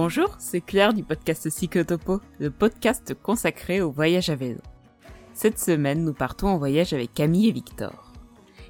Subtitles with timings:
[0.00, 4.60] Bonjour, c'est Claire du podcast Cyclotopo, le podcast consacré au voyage à vélo.
[5.34, 8.12] Cette semaine, nous partons en voyage avec Camille et Victor.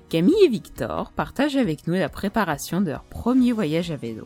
[0.08, 4.24] Camille et Victor partagent avec nous la préparation de leur premier voyage à vélo.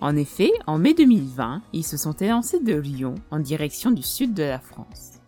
[0.00, 4.32] En effet, en mai 2020, ils se sont élancés de Lyon en direction du sud
[4.32, 5.20] de la France.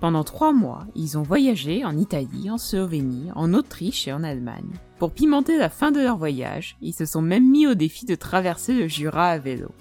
[0.00, 4.78] Pendant trois mois, ils ont voyagé en Italie, en Slovénie, en Autriche et en Allemagne.
[5.00, 8.14] Pour pimenter la fin de leur voyage, ils se sont même mis au défi de
[8.14, 9.72] traverser le Jura à vélo.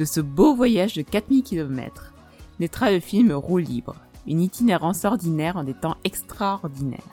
[0.00, 2.14] De ce beau voyage de 4000 km
[2.58, 3.96] naîtra le film Roue libre,
[4.26, 7.04] une itinérance ordinaire en des temps extraordinaires.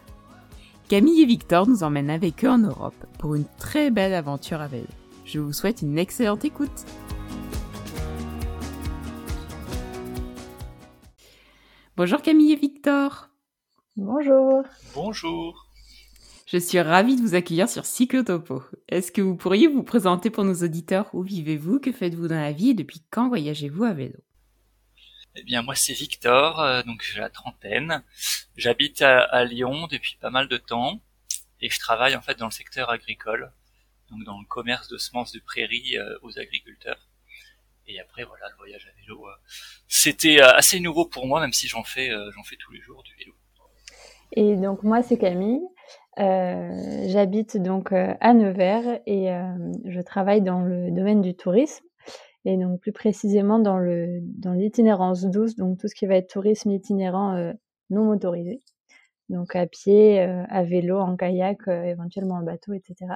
[0.87, 4.67] Camille et Victor nous emmènent avec eux en Europe pour une très belle aventure à
[4.67, 4.87] vélo.
[5.25, 6.85] Je vous souhaite une excellente écoute.
[11.97, 13.27] Bonjour Camille et Victor.
[13.97, 14.63] Bonjour.
[14.95, 15.66] Bonjour.
[16.47, 18.63] Je suis ravie de vous accueillir sur Cyclotopo.
[18.87, 21.13] Est-ce que vous pourriez vous présenter pour nos auditeurs?
[21.13, 21.81] Où vivez-vous?
[21.81, 22.69] Que faites-vous dans la vie?
[22.69, 24.17] Et depuis quand voyagez-vous à vélo?
[25.35, 28.01] Eh bien, moi, c'est Victor, euh, donc j'ai la trentaine.
[28.55, 31.01] J'habite à, Lyon depuis pas mal de temps
[31.59, 33.51] et je travaille en fait dans le secteur agricole,
[34.09, 37.09] donc dans le commerce de semences de prairie euh, aux agriculteurs.
[37.87, 39.31] Et après, voilà, le voyage à vélo, euh,
[39.87, 42.81] c'était euh, assez nouveau pour moi, même si j'en fais, euh, j'en fais tous les
[42.81, 43.33] jours du vélo.
[44.33, 45.61] Et donc moi, c'est Camille.
[46.17, 49.29] J'habite donc à Nevers et
[49.85, 51.85] je travaille dans le domaine du tourisme
[52.45, 56.29] et donc plus précisément dans le dans l'itinérance douce, donc tout ce qui va être
[56.29, 57.53] tourisme itinérant
[57.89, 58.61] non motorisé,
[59.29, 63.15] donc à pied, à vélo, en kayak, éventuellement en bateau, etc.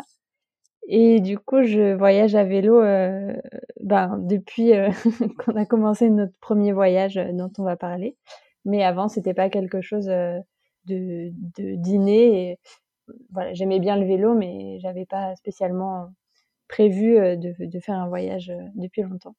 [0.87, 3.33] Et du coup, je voyage à vélo euh,
[3.81, 4.89] ben, depuis euh,
[5.39, 8.17] qu'on a commencé notre premier voyage euh, dont on va parler.
[8.65, 10.39] Mais avant, c'était pas quelque chose euh,
[10.85, 12.57] de, de dîner.
[13.31, 16.13] Voilà, j'aimais bien le vélo, mais j'avais pas spécialement
[16.67, 19.35] prévu de, de faire un voyage depuis longtemps.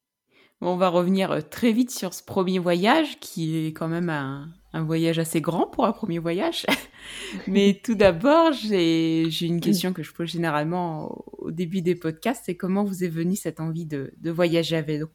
[0.60, 4.82] On va revenir très vite sur ce premier voyage qui est quand même un, un
[4.84, 6.66] voyage assez grand pour un premier voyage.
[7.46, 12.56] Mais tout d'abord, j'ai une question que je pose généralement au début des podcasts, c'est
[12.56, 15.08] comment vous est venue cette envie de, de voyager à vélo?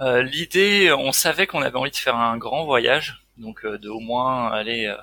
[0.00, 3.88] Euh, L'idée, on savait qu'on avait envie de faire un grand voyage, donc euh, de
[3.88, 4.96] au moins aller euh,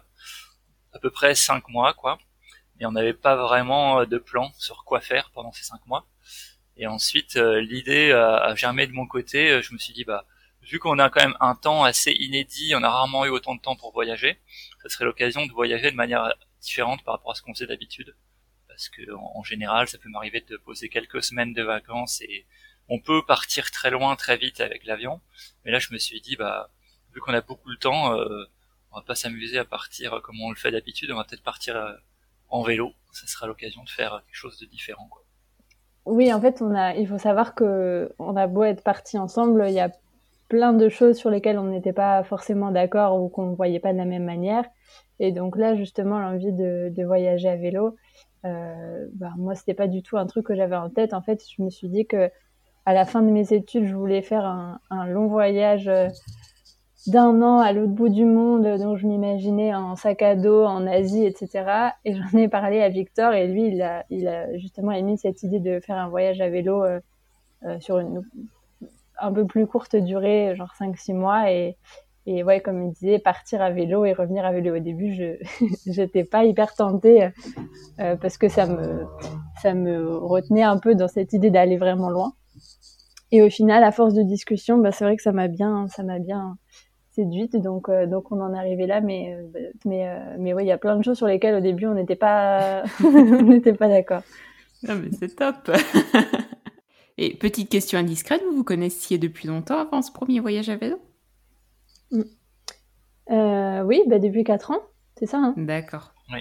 [0.93, 2.17] à peu près cinq mois, quoi.
[2.81, 6.05] Et on n'avait pas vraiment euh, de plan sur quoi faire pendant ces cinq mois.
[6.75, 9.61] Et ensuite, euh, l'idée a germé de mon côté.
[9.61, 10.25] Je me suis dit, bah
[10.61, 13.61] vu qu'on a quand même un temps assez inédit, on a rarement eu autant de
[13.61, 14.39] temps pour voyager,
[14.81, 18.15] ça serait l'occasion de voyager de manière différente par rapport à ce qu'on faisait d'habitude.
[18.67, 22.45] Parce que en, général, ça peut m'arriver de poser quelques semaines de vacances et
[22.87, 25.21] on peut partir très loin très vite avec l'avion.
[25.65, 26.71] Mais là, je me suis dit, bah,
[27.13, 28.45] vu qu'on a beaucoup de temps, euh,
[28.91, 31.75] on va pas s'amuser à partir comme on le fait d'habitude, on va peut-être partir
[31.75, 31.93] euh,
[32.51, 32.91] en vélo.
[33.11, 35.09] Ça sera l'occasion de faire quelque chose de différent.
[36.05, 39.65] Oui, en fait, on a, il faut savoir que on a beau être partis ensemble,
[39.67, 39.91] il y a
[40.49, 43.93] plein de choses sur lesquelles on n'était pas forcément d'accord ou qu'on ne voyait pas
[43.93, 44.65] de la même manière.
[45.19, 47.95] Et donc là, justement, l'envie de, voyager à vélo,
[48.45, 51.13] euh, bah, moi, pas du tout un truc que j'avais en tête.
[51.13, 52.29] En fait, je me suis dit que
[52.85, 56.07] à la fin de mes études, je voulais faire un, un long voyage euh,
[57.07, 60.85] d'un an à l'autre bout du monde, donc je m'imaginais en sac à dos en
[60.85, 61.93] Asie, etc.
[62.05, 63.81] Et j'en ai parlé à Victor et lui, il
[64.27, 66.99] a, justement émis cette idée de faire un voyage à vélo euh,
[67.63, 68.23] euh sur une
[69.21, 71.51] un peu plus courte durée, genre 5-6 mois.
[71.51, 71.77] Et,
[72.25, 75.37] et ouais, comme il disait, partir à vélo et revenir à vélo au début, je
[75.91, 77.29] j'étais pas hyper tentée
[77.99, 79.05] euh, parce que ça me
[79.61, 82.33] ça me retenait un peu dans cette idée d'aller vraiment loin.
[83.33, 86.03] Et au final, à force de discussion, bah, c'est vrai que ça m'a bien ça
[86.03, 86.57] m'a bien
[87.11, 87.55] séduite.
[87.55, 90.67] Donc euh, donc on en est arrivé là, mais euh, mais euh, mais oui, il
[90.67, 93.87] y a plein de choses sur lesquelles au début on n'était pas on n'était pas
[93.87, 94.23] d'accord.
[94.83, 95.71] Non mais c'est top.
[97.17, 100.97] Et petite question indiscrète, vous vous connaissiez depuis longtemps avant ce premier voyage à vélo?
[102.11, 102.21] Mm.
[103.31, 104.81] euh, Oui, bah depuis 4 ans,
[105.19, 105.37] c'est ça.
[105.37, 105.53] Hein?
[105.57, 106.13] D'accord.
[106.31, 106.39] Oui.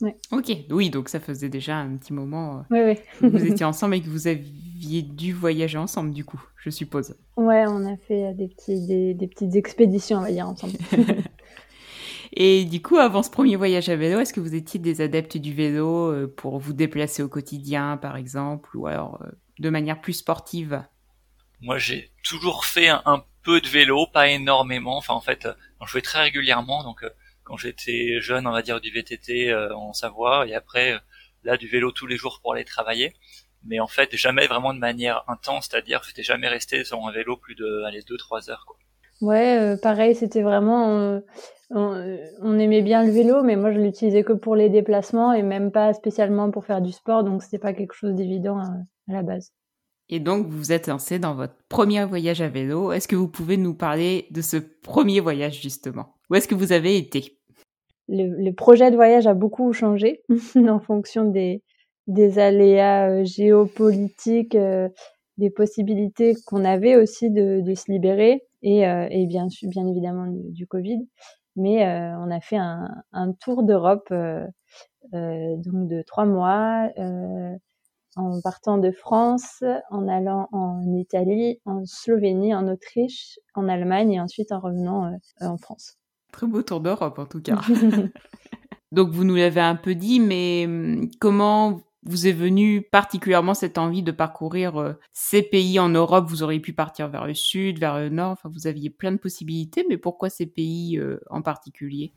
[0.00, 0.16] Ouais.
[0.30, 2.98] Ok, oui, donc ça faisait déjà un petit moment oui, oui.
[3.18, 4.67] que vous étiez ensemble et que vous aviez
[5.02, 7.16] dû voyager ensemble, du coup, je suppose.
[7.36, 10.74] Ouais, on a fait des, petits, des, des petites expéditions, on va dire, ensemble.
[12.32, 15.36] Et du coup, avant ce premier voyage à vélo, est-ce que vous étiez des adeptes
[15.36, 20.00] du vélo euh, pour vous déplacer au quotidien, par exemple, ou alors euh, de manière
[20.00, 20.82] plus sportive?
[21.60, 24.98] Moi, j'ai toujours fait un, un, peu de vélo, pas énormément.
[24.98, 25.48] Enfin, en fait,
[25.86, 26.82] je fais très régulièrement.
[26.84, 27.08] Donc, euh,
[27.44, 30.98] quand j'étais jeune, on va dire du VTT euh, en Savoie, et après, euh,
[31.44, 33.14] là, du vélo tous les jours pour aller travailler.
[33.64, 37.36] Mais en fait, jamais vraiment de manière intense, c'est-à-dire, j'étais jamais resté sur un vélo
[37.36, 38.76] plus de, allez, deux, trois heures, quoi.
[39.20, 41.22] Ouais, euh, pareil, c'était vraiment, on,
[42.40, 45.72] on, aimait bien le vélo, mais moi je l'utilisais que pour les déplacements et même
[45.72, 48.68] pas spécialement pour faire du sport, donc c'était pas quelque chose d'évident à,
[49.08, 49.52] à la base.
[50.08, 52.92] Et donc, vous vous êtes lancé dans votre premier voyage à vélo.
[52.92, 56.14] Est-ce que vous pouvez nous parler de ce premier voyage, justement?
[56.30, 57.38] Où est-ce que vous avez été?
[58.08, 60.22] Le, projet de voyage a beaucoup changé
[60.56, 61.62] en fonction des,
[62.08, 64.88] des aléas euh, géopolitiques, euh,
[65.36, 70.26] des possibilités qu'on avait aussi de, de se libérer et, euh, et bien, bien évidemment
[70.26, 71.06] du, Covid.
[71.54, 71.84] Mais
[72.18, 76.88] on a fait un, un tour d'Europe donc de trois mois
[78.14, 84.20] en partant de France, en allant en Italie, en Slovénie, en Autriche, en Allemagne et
[84.20, 85.96] ensuite en revenant en France.
[86.32, 87.60] Très beau tour d'Europe en tout cas.
[88.92, 93.78] Donc vous nous l'avez un peu dit, mais hum, comment vous est venue particulièrement cette
[93.78, 96.26] envie de parcourir euh, ces pays en Europe?
[96.28, 99.18] Vous auriez pu partir vers le sud, vers le nord, enfin vous aviez plein de
[99.18, 102.12] possibilités, mais pourquoi ces pays euh, en particulier?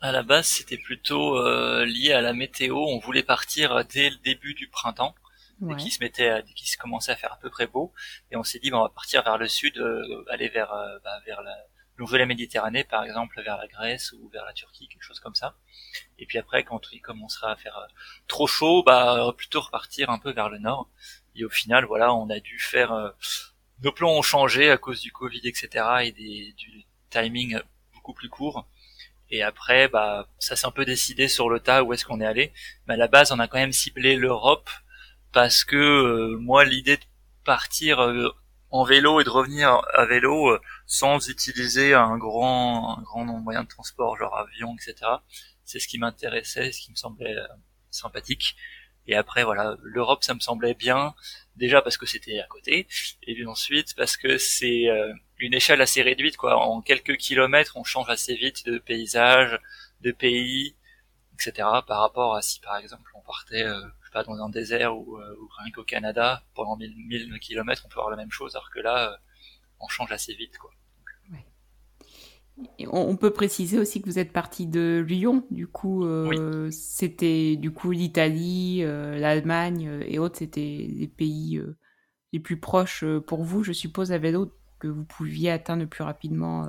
[0.00, 2.76] À la base, c'était plutôt euh, lié à la météo.
[2.76, 5.14] On voulait partir dès le début du printemps,
[5.60, 7.92] dès qu'il se mettait, dès qu'il se commençait à faire à peu près beau,
[8.32, 9.80] et on s'est dit, bon, on va partir vers le sud,
[10.28, 10.70] aller vers
[11.04, 11.54] bah, vers la
[11.98, 15.56] nouvelle Méditerranée, par exemple, vers la Grèce ou vers la Turquie, quelque chose comme ça.
[16.18, 17.86] Et puis après, quand il commencera à faire
[18.28, 20.88] trop chaud, bah plutôt repartir un peu vers le nord.
[21.34, 23.14] Et au final, voilà, on a dû faire
[23.82, 25.84] nos plans ont changé à cause du Covid, etc.
[26.04, 27.58] et des, du timing
[27.94, 28.66] beaucoup plus court.
[29.30, 32.26] Et après, bah, ça s'est un peu décidé sur le tas où est-ce qu'on est
[32.26, 32.52] allé.
[32.86, 34.70] Mais à la base, on a quand même ciblé l'Europe
[35.32, 37.04] parce que euh, moi, l'idée de
[37.44, 38.30] partir euh,
[38.72, 43.62] en vélo et de revenir à vélo euh, sans utiliser un grand, un grand moyen
[43.62, 45.08] de transport, genre avion, etc.
[45.64, 47.36] C'est ce qui m'intéressait, ce qui me semblait
[47.90, 48.56] sympathique.
[49.06, 51.14] Et après, voilà, l'Europe, ça me semblait bien,
[51.56, 52.86] déjà parce que c'était à côté,
[53.24, 56.56] et puis ensuite parce que c'est euh, une échelle assez réduite, quoi.
[56.56, 59.58] En quelques kilomètres, on change assez vite de paysage,
[60.02, 60.76] de pays,
[61.34, 61.68] etc.
[61.86, 63.80] Par rapport à si, par exemple, on partait, euh,
[64.12, 67.88] pas, dans un désert ou, euh, ou rien qu'au Canada, pendant 1000, 1000 kilomètres, on
[67.88, 69.18] peut avoir la même chose, alors que là,
[69.80, 70.70] on change assez vite, quoi.
[72.90, 77.70] On peut préciser aussi que vous êtes parti de Lyon, du coup, euh, c'était du
[77.70, 81.60] coup l'Italie, euh, l'Allemagne euh, et autres, c'était les pays
[82.32, 86.68] les plus proches pour vous, je suppose, à vélo, que vous pouviez atteindre plus rapidement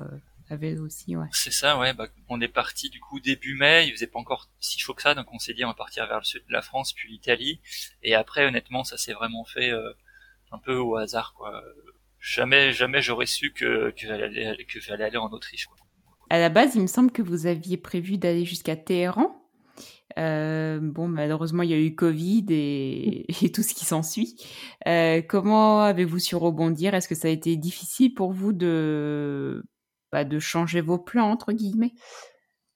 [0.50, 1.26] à vélo aussi, ouais.
[1.32, 1.94] C'est ça, ouais.
[1.94, 5.02] Bah, on est parti du coup début mai, il faisait pas encore si chaud que
[5.02, 7.10] ça, donc on s'est dit on va partir vers le sud de la France, puis
[7.10, 7.60] l'Italie,
[8.02, 9.72] et après, honnêtement, ça s'est vraiment fait
[10.52, 11.62] un peu au hasard, quoi.
[12.20, 15.66] Jamais, jamais j'aurais su que que j'allais que j'allais aller en Autriche.
[15.66, 15.76] Quoi
[16.30, 19.40] à la base, il me semble que vous aviez prévu d'aller jusqu'à Téhéran.
[20.18, 24.36] Euh, bon, malheureusement, il y a eu Covid et, tout ce qui s'ensuit.
[24.86, 26.94] Euh, comment avez-vous su rebondir?
[26.94, 29.64] Est-ce que ça a été difficile pour vous de,
[30.14, 31.92] bah, de changer vos plans, entre guillemets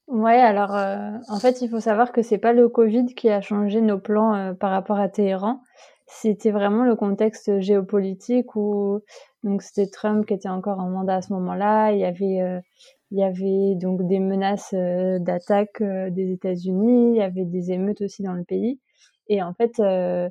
[0.06, 3.40] Ouais, alors euh, en fait, il faut savoir que c'est pas le Covid qui a
[3.40, 5.60] changé nos plans par rapport à Téhéran.
[6.06, 9.00] C'était vraiment le contexte géopolitique où
[9.42, 11.92] donc c'était Trump qui était encore en mandat à ce moment-là.
[11.92, 12.62] Il y avait
[13.10, 17.72] il y avait donc des menaces euh, d'attaque euh, des États-Unis, il y avait des
[17.72, 18.80] émeutes aussi dans le pays.
[19.28, 20.28] Et en fait, euh,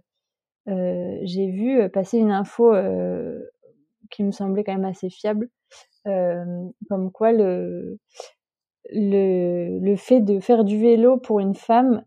[0.68, 2.74] j'ai vu passer une info
[4.10, 5.50] qui me semblait quand même assez fiable,
[6.90, 8.00] comme quoi le,
[8.92, 12.04] le, le fait de faire du vélo pour une femme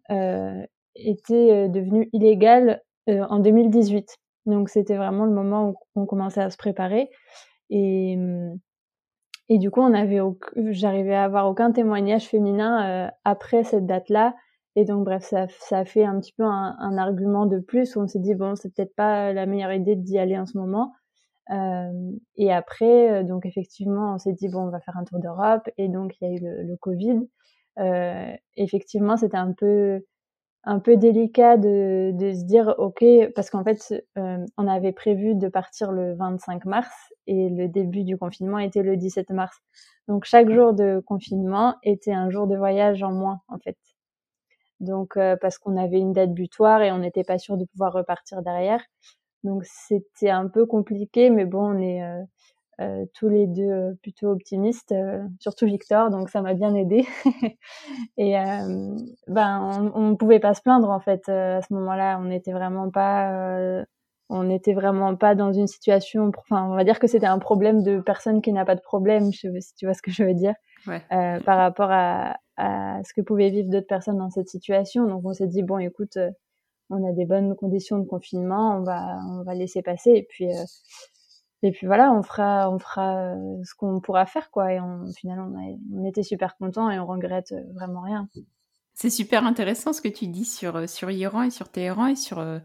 [0.96, 4.16] était devenu illégal en 2018.
[4.46, 7.10] Donc c'était vraiment le moment où on commençait à se préparer.
[7.70, 8.16] Et,
[9.48, 9.82] et du coup,
[10.70, 14.34] j'arrivais à avoir aucun témoignage féminin après cette date-là.
[14.76, 17.96] Et donc, bref, ça, ça a fait un petit peu un, un argument de plus
[17.96, 20.56] où on s'est dit bon, c'est peut-être pas la meilleure idée d'y aller en ce
[20.56, 20.92] moment.
[21.50, 25.18] Euh, et après, euh, donc effectivement, on s'est dit bon, on va faire un tour
[25.20, 25.68] d'Europe.
[25.78, 27.20] Et donc, il y a eu le, le Covid.
[27.78, 30.02] Euh, effectivement, c'était un peu
[30.64, 33.02] un peu délicat de, de se dire ok
[33.34, 36.90] parce qu'en fait euh, on avait prévu de partir le 25 mars
[37.26, 39.56] et le début du confinement était le 17 mars
[40.08, 43.78] donc chaque jour de confinement était un jour de voyage en moins en fait
[44.80, 47.92] donc euh, parce qu'on avait une date butoir et on n'était pas sûr de pouvoir
[47.92, 48.82] repartir derrière
[49.44, 52.22] donc c'était un peu compliqué mais bon on est euh,
[52.80, 57.06] euh, tous les deux euh, plutôt optimistes, euh, surtout Victor, donc ça m'a bien aidé.
[58.16, 58.32] et
[59.26, 62.18] ben on, ne pouvait pas se plaindre en fait à ce moment-là.
[62.22, 63.84] On n'était vraiment pas,
[64.30, 66.30] on n'était vraiment pas dans une situation.
[66.38, 69.30] Enfin, on va dire que c'était un problème de personne qui n'a pas de problème,
[69.30, 70.54] je, si tu vois ce que je veux dire,
[70.86, 71.02] ouais.
[71.44, 75.06] par rapport à, à ce que pouvaient vivre d'autres personnes dans cette situation.
[75.06, 76.16] Donc on s'est dit bon, écoute,
[76.90, 80.48] on a des bonnes conditions de confinement, on va on va laisser passer et puis
[81.62, 84.72] et puis voilà, on fera, on fera euh, ce qu'on pourra faire, quoi.
[84.72, 88.28] Et on, au final, on, était super contents et on regrette euh, vraiment rien.
[88.94, 92.16] C'est super intéressant ce que tu dis sur, euh, sur Iran et sur Téhéran et
[92.16, 92.58] sur, euh,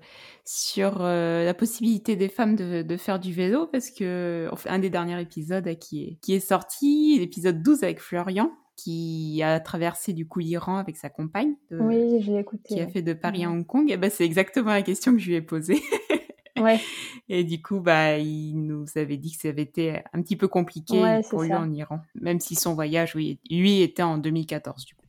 [0.44, 4.89] sur euh, la possibilité des femmes de, de, faire du vélo parce que un des
[4.89, 10.27] derniers épisodes qui est, qui est sorti, l'épisode 12 avec Florian, qui a traversé du
[10.27, 11.55] coup l'Iran avec sa compagne.
[11.72, 12.75] oui, je l'ai écouté.
[12.75, 13.89] Qui a fait de Paris à Hong Kong.
[13.89, 15.82] Et ben, c'est exactement la question que je lui ai posée.
[16.60, 16.79] ouais.
[17.29, 20.48] Et du coup, bah, il nous avait dit que ça avait été un petit peu
[20.48, 22.01] compliqué pour lui en Iran.
[22.15, 25.05] Même si son voyage, oui, lui était en 2014 du coup.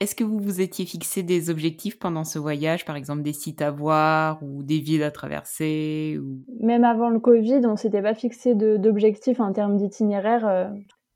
[0.00, 3.62] Est-ce que vous vous étiez fixé des objectifs pendant ce voyage, par exemple des sites
[3.62, 6.42] à voir ou des villes à traverser ou...
[6.60, 10.72] Même avant le Covid, on s'était pas fixé d'objectifs en termes d'itinéraire.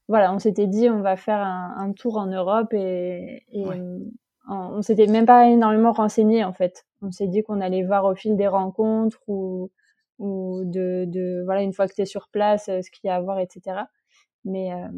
[0.08, 3.44] Voilà, on s'était dit on va faire un, tour en Europe et,
[4.50, 6.86] on, s'était même pas énormément renseigné en fait.
[7.02, 9.70] On s'est dit qu'on allait voir au fil des rencontres ou,
[10.18, 13.10] ou de, de voilà une fois que tu es sur place euh, ce qu'il y
[13.10, 13.82] a à voir, etc.
[14.44, 14.88] Mais euh,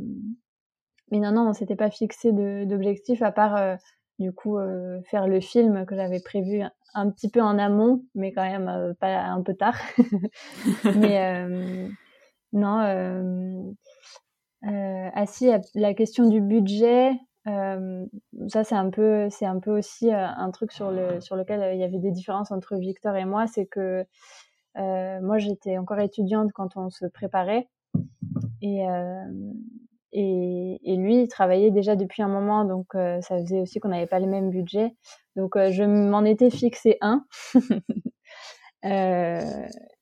[1.10, 3.76] mais non, non, on s'était pas fixé d'objectif à part euh,
[4.20, 6.62] du coup euh, faire le film que j'avais prévu
[6.94, 9.76] un, petit peu en amont, mais quand même pas un peu tard.
[10.96, 11.44] mais
[12.52, 13.74] non,
[14.62, 17.12] ah si, la question du budget,
[17.44, 21.80] ça c'est un peu, c'est un peu aussi un truc sur le sur lequel il
[21.80, 24.04] y avait des différences entre Victor et moi, c'est que
[24.76, 27.68] moi j'étais encore étudiante quand on se préparait
[28.62, 28.84] et
[30.12, 33.90] et, et, lui, il travaillait déjà depuis un moment, donc euh, ça faisait aussi qu'on
[33.90, 34.96] n'avait pas le même budget.
[35.36, 37.24] Donc euh, je m'en étais fixé un.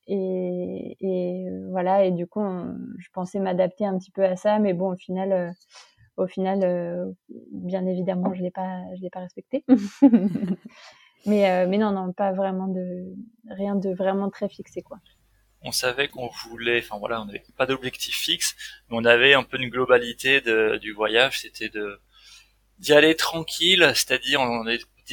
[0.09, 2.43] euh, et, et, voilà, et du coup,
[2.99, 5.51] je pensais m'adapter un petit peu à ça, mais bon, au final, euh,
[6.17, 7.15] au final,
[7.53, 9.65] bien évidemment, je l'ai pas, je l'ai pas respecté.
[11.27, 13.05] mais mais non, non, pas vraiment de
[13.49, 14.99] rien de vraiment très fixé, quoi
[15.63, 18.55] on savait qu'on voulait, enfin voilà, on n'avait pas d'objectif fixe,
[18.89, 22.01] mais on avait un peu une globalité de, du voyage, c'était de
[22.79, 24.65] d'y aller tranquille, c'est-à-dire on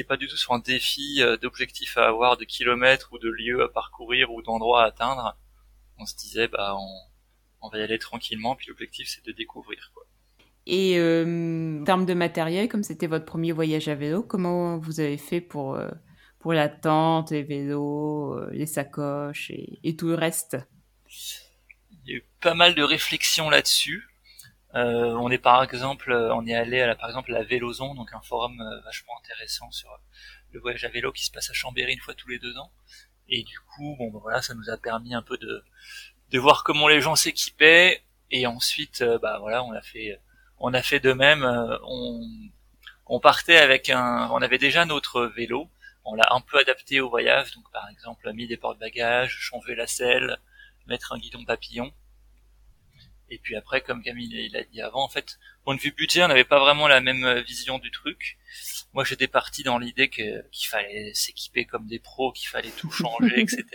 [0.04, 3.64] pas du tout sur un défi euh, d'objectif à avoir, de kilomètres ou de lieux
[3.64, 5.38] à parcourir ou d'endroits à atteindre.
[5.98, 6.88] On se disait bah on,
[7.62, 10.04] on va y aller tranquillement, puis l'objectif c'est de découvrir quoi.
[10.68, 15.00] Et euh, en termes de matériel, comme c'était votre premier voyage à vélo, comment vous
[15.00, 15.90] avez fait pour euh,
[16.40, 20.58] pour la tente, les vélos, les sacoches et, tout le reste?
[22.06, 24.08] Il y a eu pas mal de réflexions là-dessus.
[24.76, 27.44] Euh, on est par exemple, euh, on est allé à la, par exemple à la
[27.44, 29.90] Vélozon, donc un forum vachement intéressant sur
[30.52, 32.72] le voyage à vélo qui se passe à Chambéry une fois tous les deux ans.
[33.30, 35.64] Et du coup, bon, ben voilà, ça nous a permis un peu de
[36.32, 38.04] de voir comment les gens s'équipaient.
[38.32, 40.20] Et ensuite, bah voilà, on a fait,
[40.60, 41.46] on a fait de même.
[43.08, 45.70] on partait avec un, on avait déjà notre vélo
[46.06, 49.88] on l'a un peu adapté au voyage, donc par exemple mis des porte-bagages, changé la
[49.88, 50.38] selle,
[50.88, 51.92] mettre un guidon papillon.
[53.30, 56.28] Et puis après, comme Camille l'a dit avant, en fait, point de vue budget, on
[56.28, 58.38] n'avait pas vraiment la même vision du truc.
[58.94, 63.34] Moi, j'étais parti dans l'idée qu'il fallait s'équiper comme des pros, qu'il fallait tout changer,
[63.40, 63.66] etc.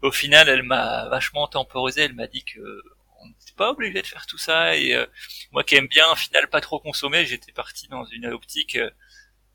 [0.00, 2.02] Au final, elle m'a vachement temporisé.
[2.02, 2.82] Elle m'a dit que
[3.22, 4.76] on n'était pas obligé de faire tout ça.
[4.76, 5.06] Et euh,
[5.52, 8.76] moi, qui aime bien, au final, pas trop consommer, j'étais parti dans une optique.
[8.76, 8.90] Euh,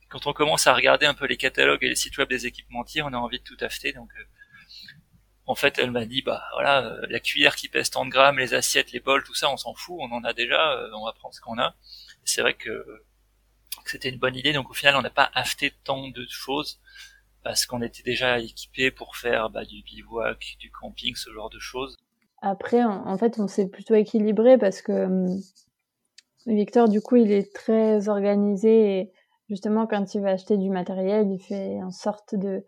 [0.10, 3.02] quand on commence à regarder un peu les catalogues et les sites web des équipementiers,
[3.02, 3.92] on a envie de tout acheter.
[3.94, 4.24] Donc, euh,
[5.48, 8.54] en fait, elle m'a dit, bah voilà, euh, la cuillère qui pèse 30 grammes, les
[8.54, 11.14] assiettes, les bols, tout ça, on s'en fout, on en a déjà, euh, on va
[11.14, 11.74] prendre ce qu'on a.
[12.26, 12.70] C'est vrai que,
[13.84, 14.52] que c'était une bonne idée.
[14.52, 16.80] Donc, au final, on n'a pas acheté tant de choses
[17.44, 21.60] parce qu'on était déjà équipé pour faire bah, du bivouac, du camping, ce genre de
[21.60, 21.96] choses.
[22.42, 25.42] Après, en fait, on s'est plutôt équilibré parce que hum,
[26.46, 29.12] Victor, du coup, il est très organisé et
[29.50, 32.64] justement quand il va acheter du matériel, il fait en sorte de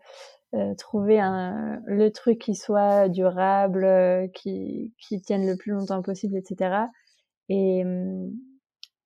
[0.54, 6.02] euh, trouver un, le truc qui soit durable, euh, qui, qui tienne le plus longtemps
[6.02, 6.86] possible, etc.
[7.48, 8.32] Et, hum,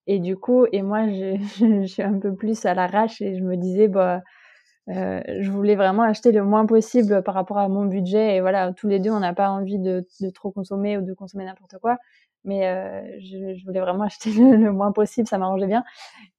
[0.06, 3.56] et du coup, et moi, je, suis un peu plus à l'arrache et je me
[3.56, 4.22] disais, bah,
[4.88, 8.36] euh, je voulais vraiment acheter le moins possible par rapport à mon budget.
[8.36, 11.14] Et voilà, tous les deux, on n'a pas envie de, de, trop consommer ou de
[11.14, 11.98] consommer n'importe quoi
[12.44, 15.84] mais euh, je, voulais vraiment acheter le, moins possible, ça m'arrangeait bien.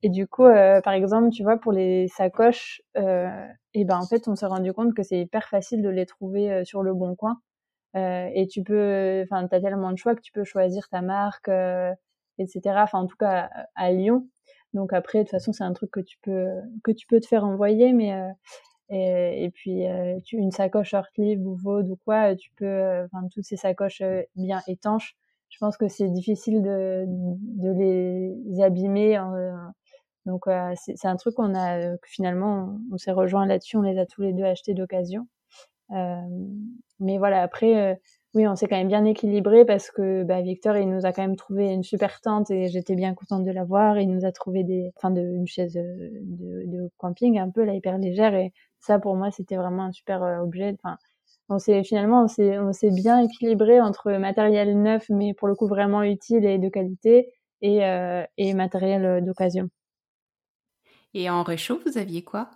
[0.03, 3.29] Et du coup, euh, par exemple, tu vois, pour les sacoches, euh,
[3.73, 6.51] et ben en fait, on s'est rendu compte que c'est hyper facile de les trouver
[6.51, 7.41] euh, sur le bon coin.
[7.97, 11.49] Et tu peux, enfin, t'as tellement de choix que tu peux choisir ta marque,
[12.39, 12.61] etc.
[12.83, 14.27] Enfin, en tout cas, à, Lyon.
[14.73, 16.49] Donc après, de toute façon, c'est un truc que tu peux
[16.83, 18.13] que tu peux te faire envoyer, mais
[18.89, 19.85] et, puis
[20.25, 24.03] tu, une sacoche Shortlive ou Vaud ou quoi, tu peux, enfin, toutes ces sacoches
[24.35, 25.15] bien étanches
[25.49, 29.15] je pense que c'est difficile de, de les abîmer.
[29.15, 29.73] Hein,
[30.25, 33.99] donc euh, c'est un truc qu'on a que finalement on, s'est rejoint là-dessus, on les
[33.99, 35.27] a tous les deux achetés d'occasion.
[35.91, 36.15] Euh,
[36.99, 37.95] mais voilà, après euh,
[38.33, 41.21] oui, on s'est quand même bien équilibré parce que bah, Victor, il nous a quand
[41.21, 43.99] même trouvé une super tente et j'étais bien contente de l'avoir.
[43.99, 47.75] Il nous a trouvé des, enfin, de, une chaise de, de, camping un peu là
[47.75, 50.75] hyper légère et ça pour moi c'était vraiment un super objet.
[50.83, 50.97] Enfin,
[51.49, 55.55] on s'est finalement on s'est on s'est bien équilibré entre matériel neuf mais pour le
[55.55, 57.79] coup vraiment utile et de qualité et
[58.37, 59.69] et matériel d'occasion.
[61.15, 62.49] Et en réchaud, vous aviez quoi?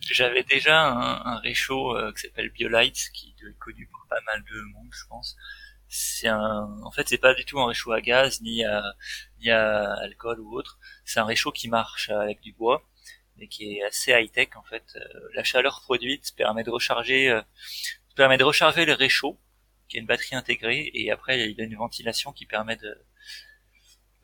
[0.00, 4.42] J'avais déjà un, un réchaud euh, qui s'appelle BioLite, qui est connu pour pas mal
[4.42, 5.36] de monde, je pense.
[5.88, 8.82] C'est un, en fait, c'est pas du tout un réchaud à gaz ni à
[9.40, 10.78] ni à alcool ou autre.
[11.04, 12.82] C'est un réchaud qui marche avec du bois
[13.40, 14.84] et qui est assez high tech en fait.
[14.96, 17.42] Euh, la chaleur produite permet de recharger euh,
[18.16, 19.38] permet de recharger le réchaud,
[19.88, 22.98] qui est une batterie intégrée, et après il a une ventilation qui permet de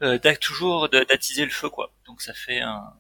[0.03, 1.95] euh, toujours d'attiser le feu quoi.
[2.07, 2.95] Donc ça fait un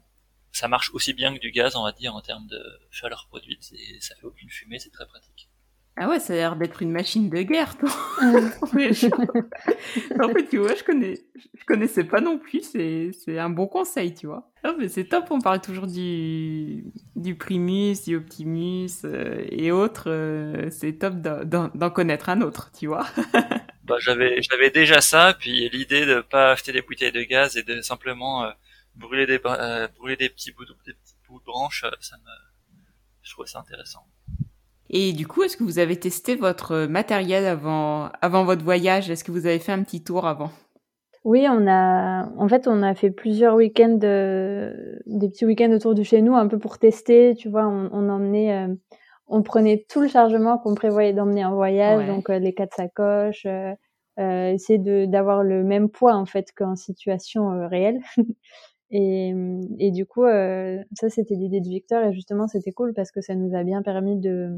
[0.52, 3.73] ça marche aussi bien que du gaz, on va dire, en termes de chaleur produite,
[3.73, 5.49] et ça fait aucune fumée, c'est très pratique.
[5.96, 7.88] Ah ouais, ça a l'air d'être une machine de guerre, toi.
[8.22, 12.62] en fait, tu vois, je connais, je connaissais pas non plus.
[12.62, 14.50] C'est, c'est un bon conseil, tu vois.
[14.64, 15.26] Ah, mais c'est top.
[15.30, 16.84] On parle toujours du,
[17.14, 20.10] du Primus, du Optimus euh, et autres.
[20.10, 23.06] Euh, c'est top d'en, connaître un autre, tu vois.
[23.84, 25.36] bah, j'avais, j'avais déjà ça.
[25.38, 28.52] Puis l'idée de pas acheter des bouteilles de gaz et de simplement
[28.96, 32.16] brûler des euh, brûler des petits bouts de, des petits bouts de branches, euh, ça
[32.18, 32.30] me
[33.22, 34.06] je trouvais ça intéressant.
[34.90, 39.10] Et du coup, est-ce que vous avez testé votre matériel avant avant votre voyage?
[39.10, 40.50] Est-ce que vous avez fait un petit tour avant?
[41.24, 45.94] Oui, on a, en fait, on a fait plusieurs week-ends, euh, des petits week-ends autour
[45.94, 47.34] de chez nous, un peu pour tester.
[47.34, 48.68] Tu vois, on, on emmenait,
[49.26, 53.46] on prenait tout le chargement qu'on prévoyait d'emmener en voyage, donc les quatre sacoches,
[54.20, 58.00] euh, essayer de d'avoir le même poids en fait qu'en situation réelle.
[58.90, 59.34] Et,
[59.78, 63.20] et du coup, euh, ça c'était l'idée de Victor et justement c'était cool parce que
[63.20, 64.50] ça nous a bien permis de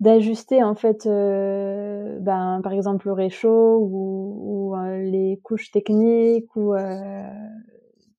[0.00, 6.74] d'ajuster en fait, euh, ben par exemple le réchaud ou, euh, les couches techniques ou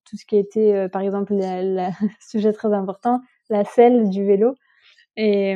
[0.06, 4.56] tout ce qui était par exemple le sujet très important, la selle du vélo.
[5.18, 5.56] Et,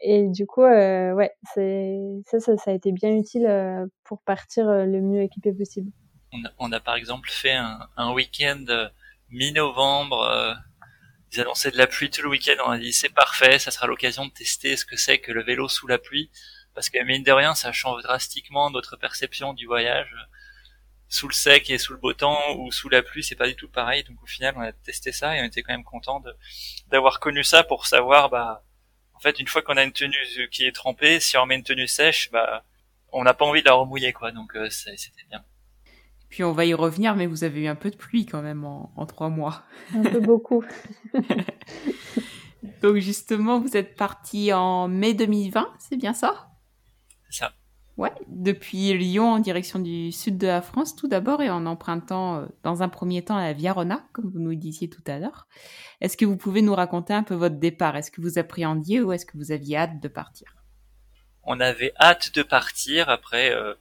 [0.00, 3.48] et du coup, ouais, c'est ça, ça, ça a été bien utile
[4.04, 5.90] pour partir le mieux équipé possible.
[6.58, 7.56] On a, par exemple fait
[7.96, 8.64] un week-end
[9.30, 10.22] mi-novembre.
[10.22, 10.54] Euh,
[11.32, 12.56] ils annonçaient de la pluie tout le week-end.
[12.64, 15.42] On a dit c'est parfait, ça sera l'occasion de tester ce que c'est que le
[15.42, 16.30] vélo sous la pluie,
[16.74, 20.14] parce que mine de rien, ça change drastiquement notre perception du voyage.
[21.08, 23.54] Sous le sec et sous le beau temps ou sous la pluie, c'est pas du
[23.54, 24.02] tout pareil.
[24.04, 26.22] Donc au final, on a testé ça et on était quand même content
[26.88, 28.64] d'avoir connu ça pour savoir, bah,
[29.14, 31.62] en fait, une fois qu'on a une tenue qui est trempée, si on met une
[31.62, 32.64] tenue sèche, bah,
[33.12, 34.32] on n'a pas envie de la remouiller, quoi.
[34.32, 35.44] Donc euh, c'était bien.
[36.36, 38.66] Puis on va y revenir, mais vous avez eu un peu de pluie quand même
[38.66, 39.62] en, trois mois.
[39.94, 40.62] Un peu beaucoup.
[42.82, 46.50] Donc justement, vous êtes parti en mai 2020, c'est bien ça?
[47.30, 47.54] C'est ça.
[47.96, 52.40] Ouais, depuis Lyon en direction du sud de la France tout d'abord et en empruntant
[52.40, 55.46] euh, dans un premier temps la Via Rona, comme vous nous disiez tout à l'heure.
[56.02, 57.96] Est-ce que vous pouvez nous raconter un peu votre départ?
[57.96, 60.54] Est-ce que vous appréhendiez ou est-ce que vous aviez hâte de partir?
[61.44, 63.72] On avait hâte de partir après euh,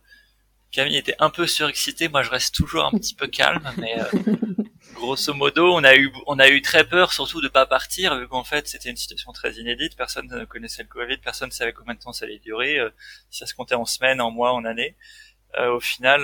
[0.75, 4.35] Camille était un peu surexcité, moi je reste toujours un petit peu calme, mais euh,
[4.93, 8.27] grosso modo, on a eu on a eu très peur, surtout de pas partir, vu
[8.27, 11.71] qu'en fait c'était une situation très inédite, personne ne connaissait le Covid, personne ne savait
[11.71, 12.89] combien de temps ça allait durer, euh,
[13.29, 14.97] si ça se comptait en semaines, en mois, en années.
[15.57, 16.23] Euh, au final,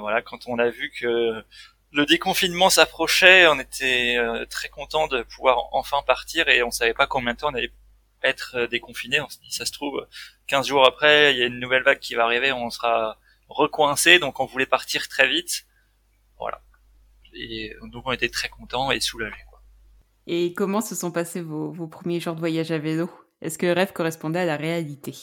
[0.00, 1.44] voilà, quand on a vu que
[1.92, 4.18] le déconfinement s'approchait, on était
[4.50, 7.72] très content de pouvoir enfin partir et on savait pas combien de temps on allait
[8.24, 9.20] être déconfiné.
[9.20, 10.04] On se dit, ça se trouve,
[10.48, 13.18] 15 jours après, il y a une nouvelle vague qui va arriver, on sera
[13.52, 15.66] recoincé, donc on voulait partir très vite.
[16.38, 16.60] Voilà.
[17.34, 19.44] Et donc on était très contents et soulagés.
[20.26, 23.10] Et comment se sont passés vos, premiers jours de voyage à vélo?
[23.40, 25.14] Est-ce que le rêve correspondait à la réalité?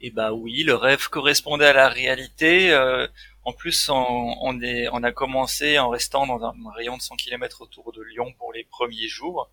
[0.00, 2.72] Eh bah oui, le rêve correspondait à la réalité.
[2.72, 3.08] Euh,
[3.44, 7.62] en plus, on, est, on a commencé en restant dans un rayon de 100 km
[7.62, 9.50] autour de Lyon pour les premiers jours.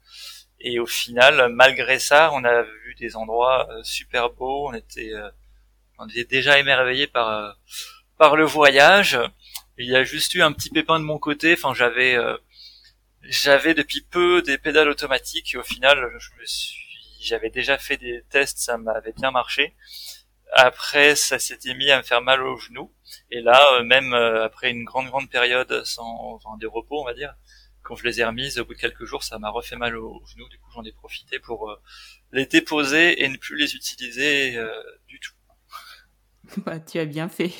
[0.59, 4.69] Et au final, malgré ça, on a vu des endroits euh, super beaux.
[4.69, 5.29] On était euh,
[6.01, 7.51] on était déjà émerveillé par euh,
[8.17, 9.19] par le voyage.
[9.77, 11.53] Il y a juste eu un petit pépin de mon côté.
[11.53, 12.37] Enfin, j'avais euh,
[13.21, 15.55] j'avais depuis peu des pédales automatiques.
[15.59, 16.81] Au final, je me suis
[17.21, 19.75] j'avais déjà fait des tests, ça m'avait bien marché.
[20.53, 22.91] Après, ça s'était mis à me faire mal aux genoux.
[23.29, 27.35] Et là, euh, même après une grande grande période sans enfin, repos, on va dire,
[27.83, 30.23] quand je les ai remises, au bout de quelques jours, ça m'a refait mal aux
[30.25, 30.49] genoux.
[30.49, 31.77] Du coup, j'en ai profité pour
[32.31, 34.57] les déposer et ne plus les utiliser
[35.07, 35.33] du tout.
[36.65, 37.51] bah, tu as bien fait.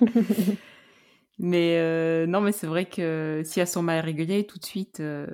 [1.38, 5.00] mais euh, non, mais c'est vrai que si elles sont mal régulées, tout de suite,
[5.00, 5.26] euh,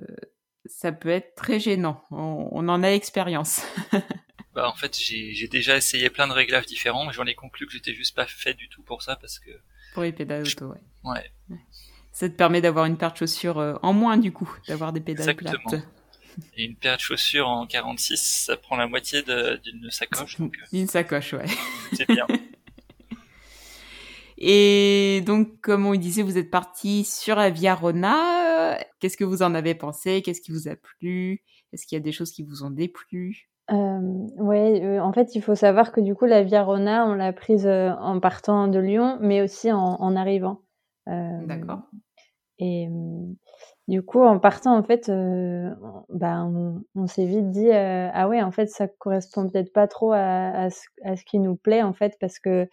[0.66, 2.04] ça peut être très gênant.
[2.10, 3.62] On, en a expérience.
[4.52, 7.72] Bah en fait j'ai déjà essayé plein de réglages différents, mais j'en ai conclu que
[7.72, 9.50] j'étais juste pas fait du tout pour ça parce que.
[9.94, 10.80] Pour les pédales auto, ouais.
[11.04, 11.30] Ouais.
[12.10, 15.00] Ça te permet d'avoir une paire de chaussures euh, en moins du coup, d'avoir des
[15.00, 15.70] pédales Exactement.
[15.70, 15.86] plates.
[16.56, 20.36] Et une paire de chaussures en 46, ça prend la moitié d'une sacoche.
[20.72, 21.46] D'une sacoche, ouais.
[21.92, 22.26] C'est bien.
[24.40, 28.78] Et donc, comme on disait, vous êtes parti sur la Via Rona.
[28.98, 30.22] Qu'est-ce que vous en avez pensé?
[30.22, 31.42] Qu'est-ce qui vous a plu?
[31.72, 33.50] Est-ce qu'il y a des choses qui vous ont déplu?
[33.70, 33.98] Euh,
[34.38, 37.32] Ouais, euh, en fait, il faut savoir que du coup, la Via Rona, on l'a
[37.32, 40.62] prise euh, en partant de Lyon, mais aussi en, en arrivant.
[41.08, 41.82] Euh, D'accord.
[42.58, 42.88] Et
[43.88, 45.10] du coup, en partant, en fait,
[46.10, 50.12] bah, on, on s'est vite dit ah ouais, en fait, ça correspond peut-être pas trop
[50.12, 52.68] à, à, ce, à, ce, qui nous plaît, en fait, parce que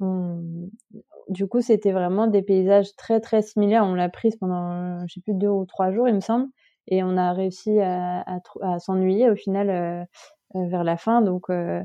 [0.00, 0.70] on,
[1.28, 3.84] du coup, c'était vraiment des paysages très très similaires.
[3.84, 6.48] On l'a prise pendant, je sais plus, deux ou trois jours, il me semble,
[6.86, 8.24] et on a réussi à,
[8.78, 10.04] s'ennuyer au final euh,
[10.56, 11.22] euh, vers la fin.
[11.22, 11.82] Donc, euh,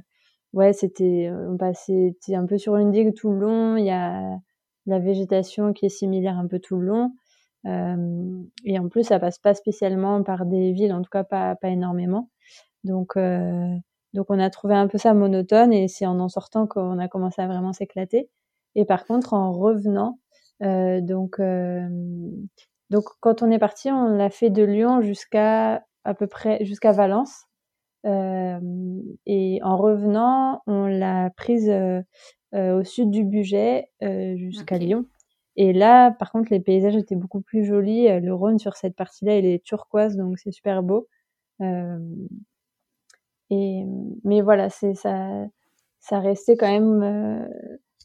[0.53, 3.77] ouais, c'était, on passait un peu sur une digue tout le long.
[3.77, 4.37] Il y a
[4.85, 7.13] la végétation qui est similaire un peu tout le long.
[8.65, 11.69] et en plus, ça passe pas spécialement par des villes, en tout cas pas, pas
[11.69, 12.29] énormément.
[12.83, 13.17] Donc,
[14.13, 17.07] donc on a trouvé un peu ça monotone et c'est en en sortant qu'on a
[17.07, 18.29] commencé à vraiment s'éclater.
[18.75, 20.19] Et par contre, en revenant,
[20.63, 21.87] euh, donc, euh,
[22.89, 26.91] donc quand on est parti, on l'a fait de Lyon jusqu'à à peu près jusqu'à
[26.91, 27.45] Valence.
[28.05, 28.59] Euh,
[29.25, 32.01] et en revenant, on l'a prise euh,
[32.53, 33.89] euh, au sud du budget
[34.35, 35.05] jusqu'à Lyon.
[35.55, 38.07] Et là, par contre, les paysages étaient beaucoup plus jolis.
[38.19, 41.07] Le Rhône sur cette partie-là, il est turquoise, donc c'est super beau.
[44.23, 44.93] Mais voilà, ça,
[45.99, 47.47] ça restait quand même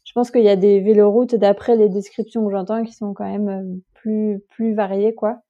[0.09, 3.29] je pense qu'il y a des véloroutes, d'après les descriptions que j'entends, qui sont quand
[3.29, 5.41] même euh, plus, plus variées, quoi.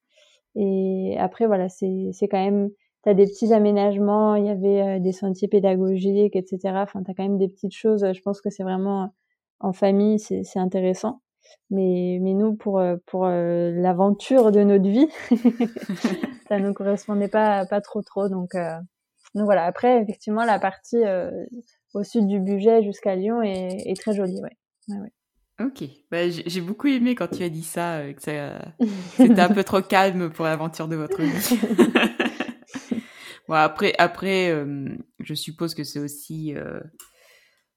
[0.56, 2.70] Et après, voilà, c'est, c'est quand même,
[3.04, 6.60] t'as des petits aménagements, il y avait euh, des sentiers pédagogiques, etc.
[6.76, 8.06] Enfin, t'as quand même des petites choses.
[8.12, 9.14] Je pense que c'est vraiment,
[9.62, 11.22] en famille, c'est, intéressant.
[11.70, 15.08] Mais, mais nous, pour, euh, pour l'aventure de notre vie,
[16.50, 18.28] ça ne correspondait pas, pas trop, trop.
[18.28, 18.56] Donc,
[19.36, 19.65] donc voilà.
[19.65, 21.04] Après, effectivement, la partie
[21.94, 24.58] au sud du budget jusqu'à Lyon est, très joli, ouais.
[24.89, 25.12] ouais,
[25.60, 28.22] Ok, bah, j'ai beaucoup aimé quand tu as dit ça, euh, que
[29.18, 31.60] c'était un peu trop calme pour l'aventure de votre vie.
[33.48, 34.88] bon, après, après, euh,
[35.20, 36.56] je suppose que c'est aussi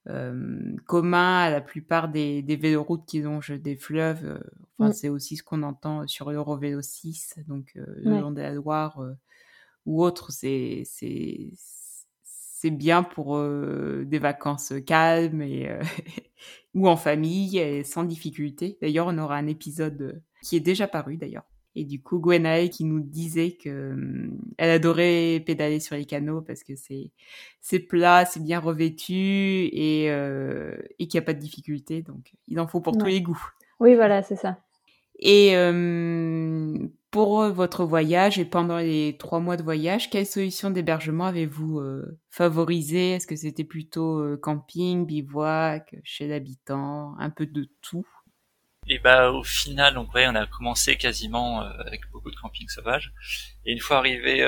[0.08, 4.40] euh, commun à la plupart des, des véloroutes qui longent des fleuves.
[4.78, 4.94] Enfin, mm.
[4.94, 9.00] c'est aussi ce qu'on entend sur l'Eurovélo 6, donc le long de la Loire
[9.86, 10.32] ou autre.
[10.32, 15.82] C'est, c'est, bien pour euh, des vacances calmes et euh,
[16.74, 18.78] ou en famille et sans difficulté.
[18.80, 21.42] D'ailleurs, on aura un épisode euh, qui est déjà paru d'ailleurs.
[21.74, 26.40] Et du coup, Gwenaël qui nous disait que hum, elle adorait pédaler sur les canaux
[26.40, 27.10] parce que c'est
[27.60, 29.14] c'est plat, c'est bien revêtu
[29.72, 32.02] et et qu'il n'y a pas de difficulté.
[32.02, 33.42] Donc, il en faut pour tous les goûts.
[33.80, 34.58] Oui, voilà, c'est ça.
[35.24, 41.26] Et hum, pour votre voyage et pendant les trois mois de voyage, quelle solution d'hébergement
[41.26, 47.68] avez-vous euh, favorisé Est-ce que c'était plutôt euh, camping, bivouac, chez l'habitant, un peu de
[47.82, 48.06] tout?
[48.88, 52.66] Et bah au final, donc ouais, on a commencé quasiment euh, avec beaucoup de camping
[52.68, 53.12] sauvage.
[53.66, 54.42] Et une fois arrivé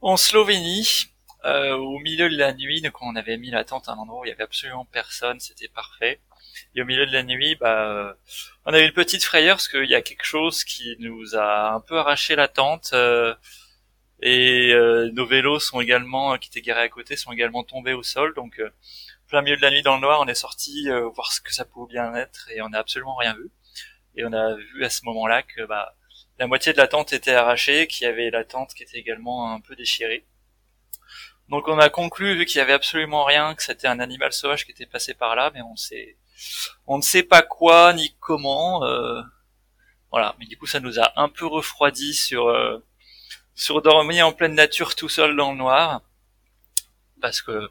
[0.00, 1.12] en Slovénie,
[1.44, 4.24] au milieu de la nuit, donc on avait mis la tente à un endroit où
[4.24, 6.18] il y avait absolument personne, c'était parfait.
[6.74, 8.16] Et au milieu de la nuit, bah,
[8.64, 11.72] on a eu une petite frayeur parce qu'il y a quelque chose qui nous a
[11.72, 12.90] un peu arraché la tente.
[12.92, 13.34] Euh,
[14.20, 18.02] et euh, nos vélos sont également, qui étaient garés à côté, sont également tombés au
[18.02, 18.34] sol.
[18.34, 18.70] Donc, euh,
[19.28, 21.64] plein milieu de la nuit dans le noir, on est sorti voir ce que ça
[21.64, 23.50] pouvait bien être et on n'a absolument rien vu.
[24.16, 25.94] Et on a vu à ce moment-là que bah,
[26.38, 29.52] la moitié de la tente était arrachée, qu'il y avait la tente qui était également
[29.52, 30.24] un peu déchirée.
[31.48, 34.66] Donc on a conclu, vu qu'il y avait absolument rien, que c'était un animal sauvage
[34.66, 36.16] qui était passé par là, mais on s'est
[36.86, 38.84] on ne sait pas quoi ni comment.
[38.84, 39.20] Euh,
[40.10, 42.78] voilà, mais du coup ça nous a un peu refroidi sur euh,
[43.54, 46.02] sur dormir en pleine nature tout seul dans le noir,
[47.20, 47.70] parce que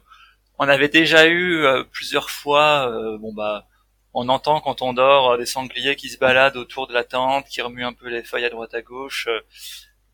[0.58, 3.66] on avait déjà eu euh, plusieurs fois, bon bah
[4.14, 7.62] on entend quand on dort des sangliers qui se baladent autour de la tente, qui
[7.62, 9.28] remuent un peu les feuilles à droite à gauche,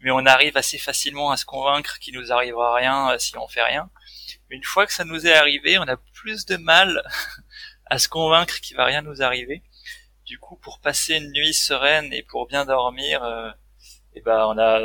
[0.00, 3.62] mais on arrive assez facilement à se convaincre qu'il nous arrivera rien si on fait
[3.62, 3.90] rien.
[4.50, 7.02] Une fois que ça nous est arrivé, on a plus de mal
[7.94, 9.62] à se convaincre qu'il va rien nous arriver.
[10.26, 13.50] Du coup, pour passer une nuit sereine et pour bien dormir, euh,
[14.14, 14.80] eh ben on a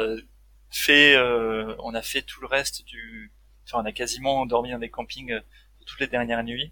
[0.70, 3.32] fait euh, on a fait tout le reste du
[3.66, 5.42] enfin on a quasiment dormi dans des campings euh,
[5.88, 6.72] toutes les dernières nuits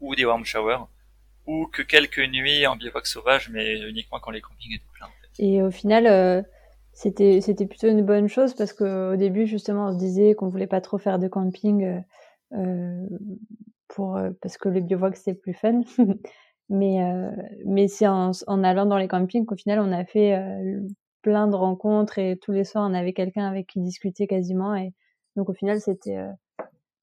[0.00, 0.84] ou des warm showers
[1.46, 5.08] ou que quelques nuits en bivouac sauvage mais uniquement quand les campings étaient pleins
[5.38, 6.44] Et au final
[6.92, 10.48] c'était c'était plutôt une bonne chose parce que au début justement on se disait qu'on
[10.48, 12.02] voulait pas trop faire de camping
[12.52, 13.06] euh,
[13.88, 15.80] pour parce que le bivouac c'était plus fun.
[16.68, 16.98] mais
[17.64, 20.38] mais c'est en, en, allant dans les campings qu'au final on a fait
[21.22, 24.92] plein de rencontres et tous les soirs on avait quelqu'un avec qui discuter quasiment et
[25.36, 26.18] donc au final c'était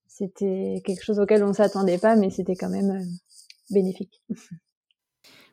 [0.08, 3.04] c'était quelque chose auquel on s'attendait pas mais c'était quand même
[3.72, 4.22] bénéfique.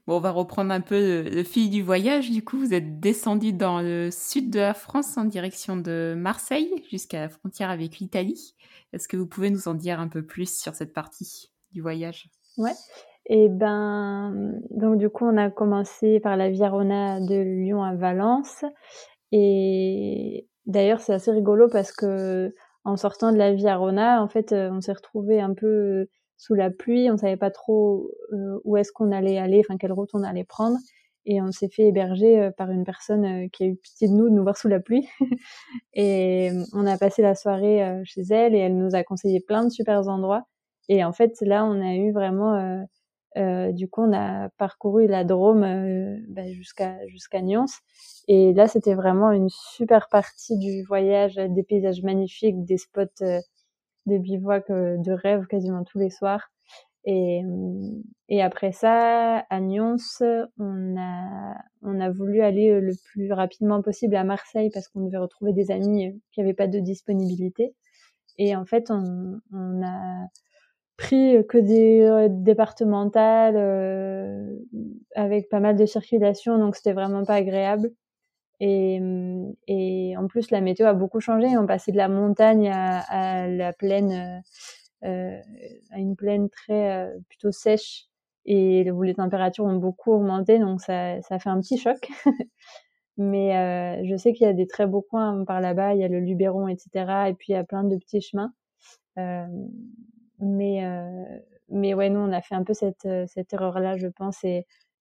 [0.06, 2.30] Bon, on va reprendre un peu le, fil du voyage.
[2.30, 6.84] Du coup, vous êtes descendu dans le sud de la France en direction de Marseille
[6.90, 8.56] jusqu'à la frontière avec l'Italie.
[8.92, 12.28] Est-ce que vous pouvez nous en dire un peu plus sur cette partie du voyage?
[12.58, 12.74] Ouais.
[13.26, 17.84] Et eh ben, donc du coup, on a commencé par la Via Rona de Lyon
[17.84, 18.64] à Valence.
[19.30, 22.52] Et d'ailleurs, c'est assez rigolo parce que
[22.84, 26.08] en sortant de la Via Rona, en fait, on s'est retrouvé un peu
[26.42, 29.92] sous la pluie, on savait pas trop euh, où est-ce qu'on allait aller, enfin quelle
[29.92, 30.76] route on allait prendre,
[31.24, 34.12] et on s'est fait héberger euh, par une personne euh, qui a eu pitié de
[34.12, 35.08] nous de nous voir sous la pluie,
[35.94, 39.70] et on a passé la soirée chez elle et elle nous a conseillé plein de
[39.70, 40.44] super endroits,
[40.88, 42.84] et en fait là on a eu vraiment
[43.36, 45.62] du coup, on a parcouru la Drôme
[46.28, 47.64] bah, jusqu'à jusqu'à Nyons.
[48.28, 53.24] Et là, c'était vraiment une super partie du voyage, des paysages magnifiques, des spots
[54.06, 56.50] de bivouac de rêve quasiment tous les soirs.
[57.04, 57.42] Et,
[58.28, 59.96] et après ça, à Nyons,
[60.58, 65.18] on a, on a voulu aller le plus rapidement possible à Marseille parce qu'on devait
[65.18, 67.74] retrouver des amis qui n'avaient pas de disponibilité.
[68.38, 70.28] Et en fait, on, on a
[70.96, 74.56] pris que des départementales euh,
[75.16, 77.90] avec pas mal de circulation, donc c'était vraiment pas agréable.
[78.64, 79.00] Et,
[79.66, 81.48] et, en plus, la météo a beaucoup changé.
[81.58, 84.12] On passait de la montagne à, la plaine,
[85.04, 85.40] euh, euh,
[85.90, 88.06] à une plaine très euh, plutôt sèche,
[88.46, 90.60] et où les températures ont beaucoup augmenté.
[90.60, 92.08] Donc ça, ça fait un petit choc.
[93.18, 95.94] Mais je sais qu'il y a des très beaux coins par là-bas.
[95.94, 97.28] Il y a le Luberon, etc.
[97.28, 98.52] Et puis il y a plein de petits chemins.
[100.38, 100.82] Mais
[101.68, 104.44] mais ouais, nous on a fait un peu cette cette erreur-là, je pense.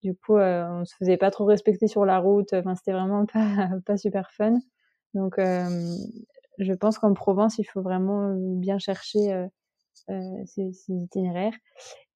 [0.01, 2.53] Du coup, euh, on se faisait pas trop respecter sur la route.
[2.53, 4.59] Enfin, c'était vraiment pas, pas super fun.
[5.13, 5.95] Donc, euh,
[6.57, 9.47] je pense qu'en Provence, il faut vraiment bien chercher euh,
[10.09, 11.53] euh ces, itinéraires.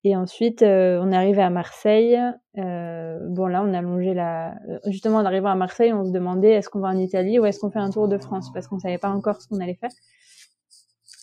[0.04, 2.18] Et ensuite, euh, on est arrivé à Marseille.
[2.56, 4.56] bon, là, on a longé la.
[4.86, 7.60] Justement, en arrivant à Marseille, on se demandait est-ce qu'on va en Italie ou est-ce
[7.60, 8.52] qu'on fait un tour de France?
[8.54, 9.92] Parce qu'on savait pas encore ce qu'on allait faire.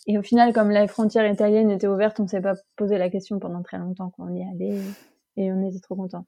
[0.09, 3.39] Et au final, comme la frontière italienne était ouverte, on s'est pas posé la question
[3.39, 4.81] pendant très longtemps qu'on y allait
[5.37, 6.27] et on était trop contents.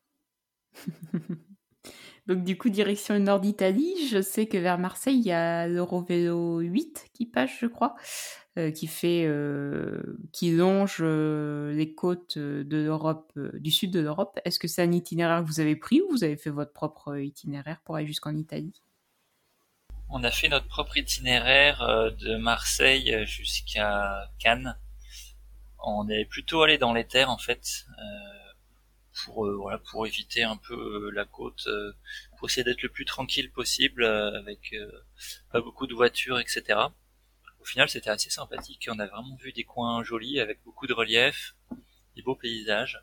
[2.26, 5.66] Donc du coup, direction le nord d'Italie, je sais que vers Marseille, il y a
[5.66, 7.94] l'Eurovélo 8 qui passe, je crois,
[8.56, 10.00] euh, qui fait, euh,
[10.32, 14.40] qui longe euh, les côtes de l'Europe, du sud de l'Europe.
[14.46, 17.18] Est-ce que c'est un itinéraire que vous avez pris ou vous avez fait votre propre
[17.18, 18.82] itinéraire pour aller jusqu'en Italie?
[20.08, 21.80] On a fait notre propre itinéraire
[22.18, 24.78] de Marseille jusqu'à Cannes.
[25.78, 27.84] On est plutôt allé dans les terres en fait
[29.14, 31.92] pour euh, voilà pour éviter un peu euh, la côte, euh,
[32.36, 34.74] pour essayer d'être le plus tranquille possible avec
[35.52, 36.80] pas beaucoup de voitures, etc.
[37.60, 38.88] Au final, c'était assez sympathique.
[38.90, 41.54] On a vraiment vu des coins jolis avec beaucoup de relief,
[42.16, 43.02] des beaux paysages.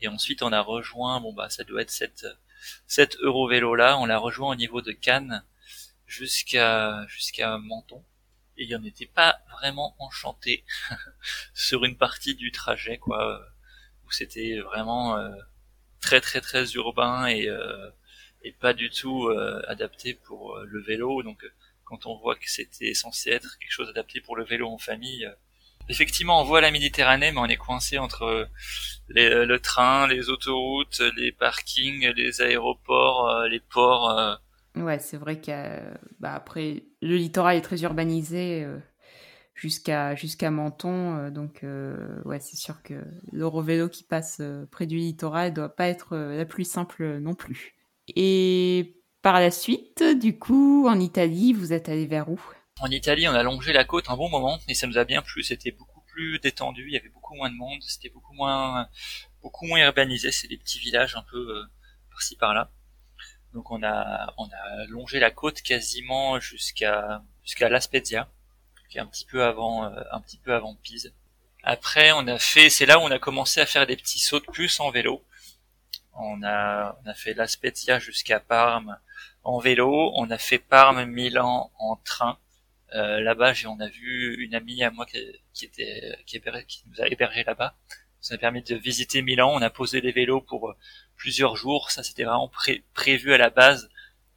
[0.00, 2.26] Et ensuite, on a rejoint, bon bah ça doit être cette
[2.86, 5.44] cette Eurovélo là, on l'a rejoint au niveau de Cannes
[6.06, 8.04] jusqu'à jusqu'à Menton.
[8.56, 10.64] Et il en était pas vraiment enchanté
[11.54, 13.53] sur une partie du trajet quoi
[14.14, 15.30] c'était vraiment euh,
[16.00, 17.90] très très très urbain et euh,
[18.42, 21.22] et pas du tout euh, adapté pour le vélo.
[21.22, 21.44] Donc
[21.84, 25.28] quand on voit que c'était censé être quelque chose adapté pour le vélo en famille,
[25.88, 28.48] effectivement on voit la Méditerranée, mais on est coincé entre
[29.08, 34.38] le train, les autoroutes, les parkings, les aéroports, les ports.
[34.76, 38.66] Ouais, c'est vrai qu'après bah, le littoral est très urbanisé
[39.54, 41.16] jusqu'à jusqu'à Menton.
[41.16, 42.94] Euh, donc euh, ouais, c'est sûr que
[43.32, 47.74] l'Eurovélo qui passe euh, près du littoral doit pas être la plus simple non plus.
[48.08, 52.40] Et par la suite, du coup, en Italie, vous êtes allé vers où?
[52.80, 55.22] En Italie, on a longé la côte un bon moment et ça nous a bien
[55.22, 55.42] plu.
[55.42, 58.88] C'était beaucoup plus détendu, il y avait beaucoup moins de monde, c'était beaucoup moins
[59.42, 60.32] beaucoup moins urbanisé.
[60.32, 61.64] C'est des petits villages un peu
[62.10, 62.70] par-ci par-là.
[63.52, 68.28] Donc on a on a longé la côte quasiment jusqu'à jusqu'à La Spezia
[69.00, 71.12] un petit peu avant, euh, un petit peu avant Pise.
[71.62, 74.40] Après, on a fait, c'est là où on a commencé à faire des petits sauts
[74.40, 75.24] de plus en vélo.
[76.14, 78.98] On a, on a fait La Spezia jusqu'à Parme
[79.42, 80.12] en vélo.
[80.14, 82.38] On a fait Parme-Milan en train.
[82.94, 86.40] Euh, là-bas, on a vu une amie à moi qui, était, qui,
[86.86, 87.74] nous a hébergé là-bas.
[88.20, 89.50] Ça a permis de visiter Milan.
[89.52, 90.76] On a posé des vélos pour euh,
[91.16, 91.90] plusieurs jours.
[91.90, 92.50] Ça, c'était vraiment
[92.94, 93.88] prévu à la base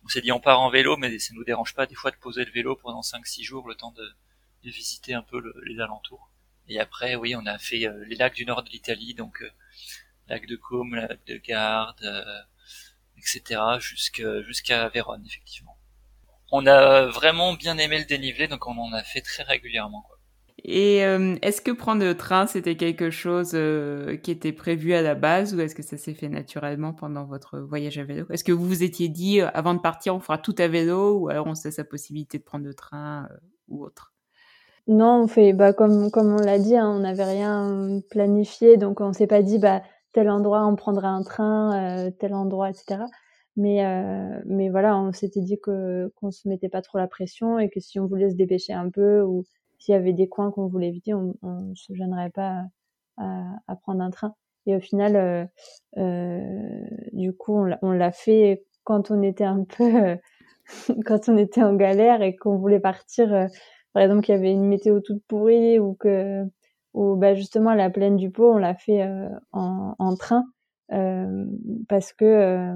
[0.07, 2.15] on s'est dit on part en vélo, mais ça nous dérange pas des fois de
[2.15, 4.09] poser le vélo pendant 5-6 jours, le temps de,
[4.67, 6.29] de visiter un peu les alentours.
[6.67, 9.43] Et après, oui, on a fait les lacs du nord de l'Italie, donc
[10.27, 12.03] lac de Côme, lac de Garde,
[13.17, 15.77] etc., jusqu'à Vérone, effectivement.
[16.51, 20.01] On a vraiment bien aimé le dénivelé, donc on en a fait très régulièrement.
[20.01, 20.17] Quoi.
[20.63, 25.01] Et euh, est-ce que prendre le train, c'était quelque chose euh, qui était prévu à
[25.01, 28.25] la base ou est-ce que ça s'est fait naturellement pendant votre voyage à vélo?
[28.31, 31.19] Est-ce que vous vous étiez dit, euh, avant de partir, on fera tout à vélo
[31.19, 33.29] ou alors on sait sa possibilité de prendre le train
[33.67, 34.13] ou autre?
[34.87, 39.01] Non, on fait, bah, comme, comme on l'a dit, hein, on n'avait rien planifié, donc
[39.01, 39.81] on s'est pas dit, bah,
[40.13, 43.03] tel endroit on prendra un train, tel endroit, etc.
[43.57, 43.83] Mais,
[44.45, 47.79] mais voilà, on s'était dit que qu'on se mettait pas trop la pression et que
[47.79, 49.43] si on voulait se dépêcher un peu ou
[49.79, 52.63] s'il y avait des coins qu'on voulait éviter, on, on se gênerait pas
[53.17, 54.35] à, à, prendre un train.
[54.65, 55.45] Et au final, euh,
[55.97, 60.17] euh, du coup, on l'a fait quand on était un peu,
[61.05, 63.47] quand on était en galère et qu'on voulait partir.
[63.97, 66.43] Euh, par exemple, qu'il y avait une météo toute pourrie ou que,
[66.93, 70.45] ou bah justement la plaine du Pau, on l'a fait euh, en, train
[71.89, 72.73] parce que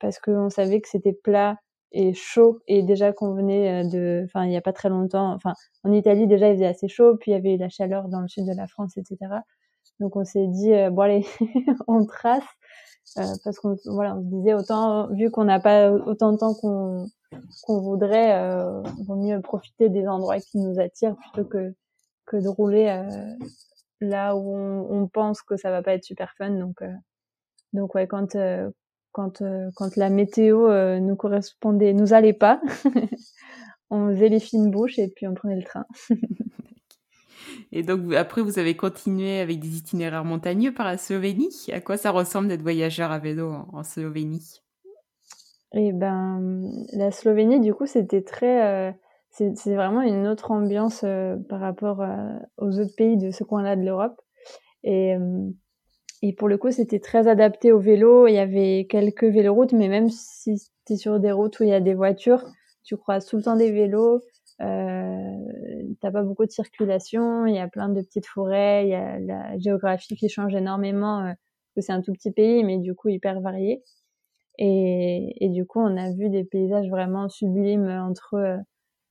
[0.00, 1.56] parce qu'on savait que c'était plat
[1.92, 5.54] et chaud et déjà qu'on venait de enfin il y a pas très longtemps enfin
[5.84, 8.20] en Italie déjà il faisait assez chaud puis il y avait eu la chaleur dans
[8.20, 9.16] le sud de la France etc
[10.00, 11.24] donc on s'est dit bon allez
[11.86, 12.42] on trace
[13.18, 16.54] euh, parce qu'on voilà on se disait autant vu qu'on n'a pas autant de temps
[16.54, 17.06] qu'on
[17.62, 21.74] qu'on voudrait euh, vaut mieux profiter des endroits qui nous attirent plutôt que
[22.26, 23.46] que de rouler euh,
[24.00, 26.82] là où on, pense que ça va pas être super fun donc
[27.72, 28.34] donc ouais quand
[29.14, 32.60] quand, euh, quand la météo euh, nous correspondait, nous allait pas,
[33.90, 35.86] on faisait les fines bouches et puis on prenait le train.
[37.72, 41.68] et donc après, vous avez continué avec des itinéraires montagneux par la Slovénie?
[41.72, 44.63] À quoi ça ressemble d'être voyageur à vélo en, Slovénie?
[45.76, 48.92] Eh ben, la Slovénie, du coup, c'était très, euh,
[49.30, 51.04] c'est vraiment une autre ambiance
[51.48, 52.04] par rapport
[52.58, 54.20] aux autres pays de ce coin-là de l'Europe.
[54.84, 55.16] Et
[56.26, 58.26] et pour le coup, c'était très adapté au vélo.
[58.26, 60.56] Il y avait quelques véloroutes, mais même si
[60.88, 62.42] es sur des routes où il y a des voitures,
[62.82, 64.22] tu croises tout le temps des vélos.
[64.62, 65.36] Euh,
[66.00, 67.44] t'as pas beaucoup de circulation.
[67.44, 68.86] Il y a plein de petites forêts.
[68.86, 71.26] Il y a la géographie qui change énormément.
[71.26, 71.32] Euh,
[71.76, 73.82] c'est un tout petit pays, mais du coup hyper varié.
[74.58, 78.34] Et, et, du coup, on a vu des paysages vraiment sublimes entre.
[78.34, 78.56] Euh,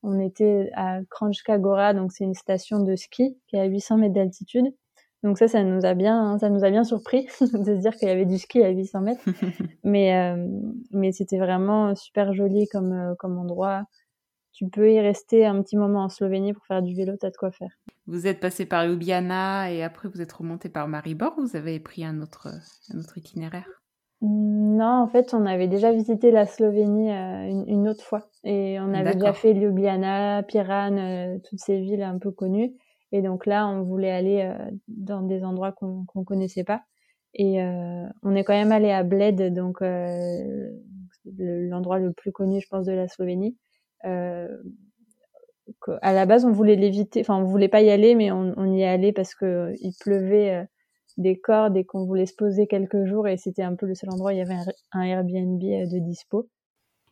[0.06, 3.98] on était à Kranjska Gora, donc c'est une station de ski qui est à 800
[3.98, 4.66] mètres d'altitude.
[5.24, 8.10] Donc ça, ça nous a bien, ça nous a bien surpris de se dire qu'il
[8.10, 9.24] y avait du ski à 800 mètres.
[9.84, 10.46] mais euh,
[10.92, 13.86] mais c'était vraiment super joli comme euh, comme endroit.
[14.52, 17.38] Tu peux y rester un petit moment en Slovénie pour faire du vélo, t'as de
[17.38, 17.72] quoi faire.
[18.06, 21.80] Vous êtes passé par Ljubljana et après vous êtes remonté par Maribor ou vous avez
[21.80, 22.50] pris un autre,
[22.94, 23.83] un autre itinéraire?
[24.26, 28.80] Non, en fait, on avait déjà visité la Slovénie euh, une, une, autre fois et
[28.80, 32.74] on avait déjà fait Ljubljana, Piran, toutes ces villes un peu connues.
[33.12, 36.84] Et donc là, on voulait aller euh, dans des endroits qu'on qu'on connaissait pas.
[37.36, 40.70] Et euh, on est quand même allé à Bled, donc euh,
[41.38, 43.58] l'endroit le plus connu, je pense, de la Slovénie.
[44.06, 44.48] Euh,
[46.02, 48.72] à la base, on voulait l'éviter, enfin, on voulait pas y aller, mais on, on
[48.72, 50.68] y est allé parce que il pleuvait
[51.18, 54.10] des cordes et qu'on voulait se poser quelques jours et c'était un peu le seul
[54.10, 54.58] endroit où il y avait
[54.92, 56.50] un, Airbnb de dispo.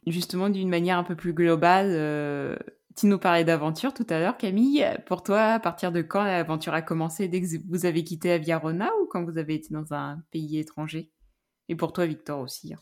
[0.08, 2.58] Justement, d'une manière un peu plus globale,
[2.96, 4.86] tu nous parlais d'aventure tout à l'heure, Camille.
[5.06, 7.28] Pour toi, à partir de quand l'aventure a commencé?
[7.28, 11.12] Dès que vous avez quitté Aviarona ou quand vous avez été dans un pays étranger?
[11.70, 12.74] Et pour toi, Victor aussi.
[12.74, 12.80] Hein.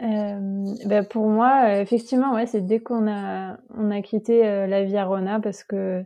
[0.00, 4.84] Euh, ben pour moi, effectivement, ouais, c'est dès qu'on a on a quitté euh, la
[4.84, 6.04] Viarona parce que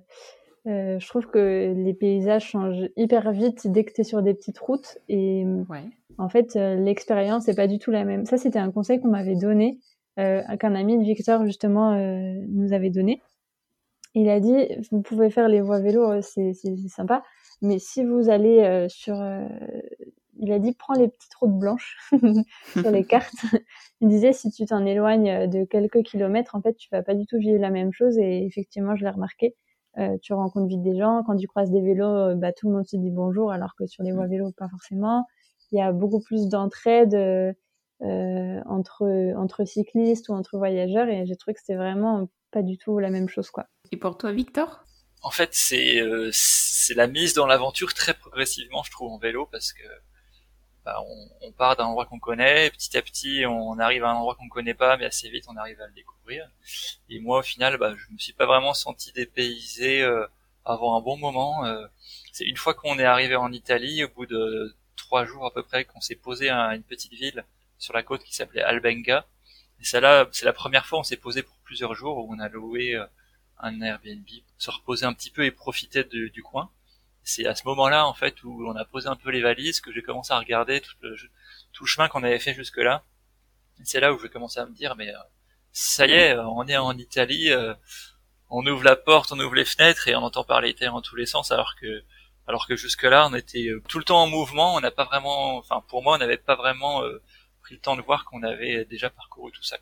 [0.66, 4.34] euh, je trouve que les paysages changent hyper vite dès que tu es sur des
[4.34, 5.82] petites routes et ouais.
[6.18, 8.26] en fait l'expérience n'est pas du tout la même.
[8.26, 9.80] Ça, c'était un conseil qu'on m'avait donné
[10.18, 13.22] euh, qu'un ami de Victor justement euh, nous avait donné.
[14.14, 16.52] Il a dit, vous pouvez faire les voies vélo, euh, c'est
[16.88, 17.22] sympa,
[17.62, 19.14] mais si vous allez sur,
[20.38, 21.96] il a dit, prends les petites routes blanches
[22.72, 23.46] sur les cartes.
[24.02, 27.24] il disait, si tu t'en éloignes de quelques kilomètres, en fait, tu vas pas du
[27.24, 28.18] tout vivre la même chose.
[28.18, 29.54] Et effectivement, je l'ai remarqué.
[29.98, 31.22] Euh, tu rencontres vite des gens.
[31.24, 34.02] Quand tu croises des vélos, bah, tout le monde se dit bonjour, alors que sur
[34.02, 35.26] les voies vélo, pas forcément.
[35.70, 37.54] Il y a beaucoup plus d'entraide.
[38.02, 42.76] Euh, entre entre cyclistes ou entre voyageurs et j'ai trouvé que c'était vraiment pas du
[42.76, 43.66] tout la même chose quoi.
[43.92, 44.84] Et pour toi Victor?
[45.22, 49.46] En fait c'est euh, c'est la mise dans l'aventure très progressivement je trouve en vélo
[49.52, 49.84] parce que
[50.84, 54.14] bah, on, on, part d'un endroit qu'on connaît, petit à petit on arrive à un
[54.14, 56.48] endroit qu'on connaît pas, mais assez vite on arrive à le découvrir.
[57.08, 60.26] Et moi au final, bah, je me suis pas vraiment senti dépaysé euh,
[60.64, 61.64] avant un bon moment.
[61.66, 61.86] Euh,
[62.32, 65.62] c'est une fois qu'on est arrivé en Italie, au bout de trois jours à peu
[65.62, 67.44] près, qu'on s'est posé à une petite ville
[67.78, 69.26] sur la côte qui s'appelait Albenga.
[69.80, 72.38] Et ça là, c'est la première fois on s'est posé pour plusieurs jours où on
[72.40, 73.00] a loué
[73.58, 74.26] un Airbnb,
[74.58, 76.70] se reposer un petit peu et profiter du coin.
[77.24, 79.92] C'est à ce moment-là en fait où on a posé un peu les valises que
[79.92, 81.16] j'ai commencé à regarder tout le,
[81.72, 83.04] tout chemin qu'on avait fait jusque-là.
[83.84, 85.12] C'est là où je commençais à me dire mais
[85.72, 87.50] ça y est, on est en Italie,
[88.52, 91.16] on ouvre la porte, on ouvre les fenêtres et on entend parler italien dans tous
[91.16, 92.04] les sens alors que
[92.46, 95.04] alors que jusque là on était euh, tout le temps en mouvement, on n'a pas
[95.04, 97.22] vraiment enfin pour moi on n'avait pas vraiment euh,
[97.62, 99.78] pris le temps de voir qu'on avait déjà parcouru tout ça.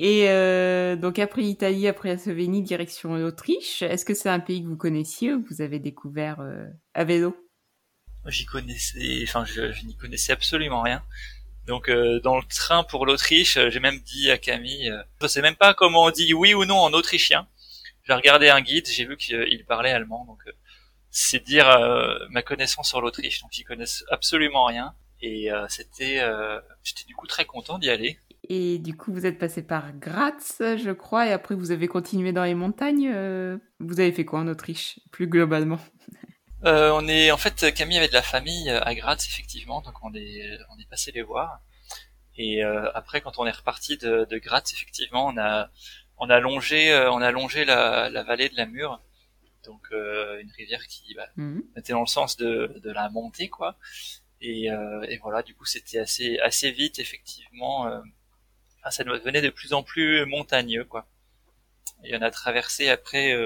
[0.00, 4.62] Et euh, donc après l'Italie, après la Slovénie, direction l'Autriche, est-ce que c'est un pays
[4.62, 6.38] que vous connaissiez ou que vous avez découvert
[6.94, 7.36] à vélo?
[8.26, 11.02] J'y connaissais, enfin je, je n'y connaissais absolument rien.
[11.66, 11.90] Donc
[12.22, 16.04] dans le train pour l'Autriche, j'ai même dit à Camille, je sais même pas comment
[16.04, 17.48] on dit oui ou non en autrichien
[18.08, 20.52] j'ai regardé un guide, j'ai vu qu'il parlait allemand, donc euh,
[21.10, 23.42] c'est dire euh, ma connaissance sur l'Autriche.
[23.42, 26.22] Donc ils connaissent absolument rien, et euh, c'était,
[26.82, 28.18] j'étais du coup très content d'y aller.
[28.48, 32.32] Et du coup, vous êtes passé par Graz, je crois, et après vous avez continué
[32.32, 33.10] dans les montagnes.
[33.78, 35.78] vous avez fait quoi en Autriche, plus globalement?
[36.64, 40.58] On est, en fait, Camille avait de la famille à Graz, effectivement, donc on est,
[40.74, 41.60] on est passé les voir.
[42.36, 45.70] Et après, quand on est reparti de, de Graz, effectivement, on a,
[46.18, 49.00] on a longé, euh, on a longé la, la, vallée de la Mure,
[49.64, 51.62] donc euh, une rivière qui bah, mhm.
[51.76, 53.76] était dans le sens de, de la montée, quoi.
[54.40, 57.90] Et, euh, et voilà, du coup, c'était assez assez vite, effectivement.
[58.90, 61.06] Ça devenait de plus en plus montagneux, quoi.
[62.04, 63.36] Et on a traversé après.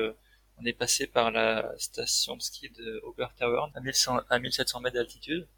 [0.59, 4.97] on est passé par la station de ski de Obertauern à, 1100, à 1700 mètres
[4.97, 5.49] d'altitude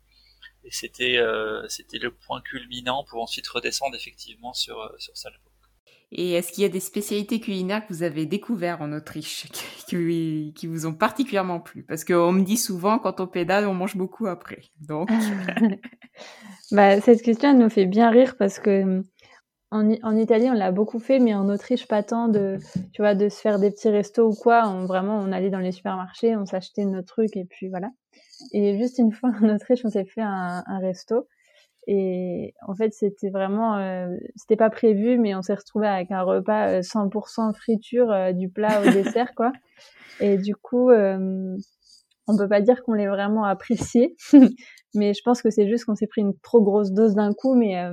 [0.65, 1.21] et c'était
[1.69, 5.55] c'était le point culminant pour ensuite redescendre effectivement sur sur Salzbourg.
[6.17, 9.47] Et est-ce qu'il y a des spécialités culinaires que vous avez découvertes en Autriche
[9.89, 11.83] qui, qui, vous ont particulièrement plu?
[11.83, 14.63] Parce qu'on me dit souvent, quand on pédale, on mange beaucoup après.
[14.81, 15.11] Donc.
[16.71, 19.03] bah, cette question, elle nous fait bien rire parce que
[19.75, 22.59] en, Italie, on l'a beaucoup fait, mais en Autriche, pas tant de,
[22.93, 24.63] tu vois, de se faire des petits restos ou quoi.
[24.87, 27.91] Vraiment, on allait dans les supermarchés, on s'achetait nos trucs et puis voilà.
[28.53, 31.27] Et juste une fois en Autriche, on s'est fait un, resto
[31.87, 36.23] et en fait, c'était vraiment, euh, c'était pas prévu, mais on s'est retrouvé avec un
[36.23, 39.53] repas 100% euh, friture euh, du plat au dessert, quoi.
[40.21, 44.17] Et du coup, on peut pas dire qu'on l'ait vraiment apprécié,
[44.95, 47.55] mais je pense que c'est juste qu'on s'est pris une trop grosse dose d'un coup.
[47.57, 47.85] Mais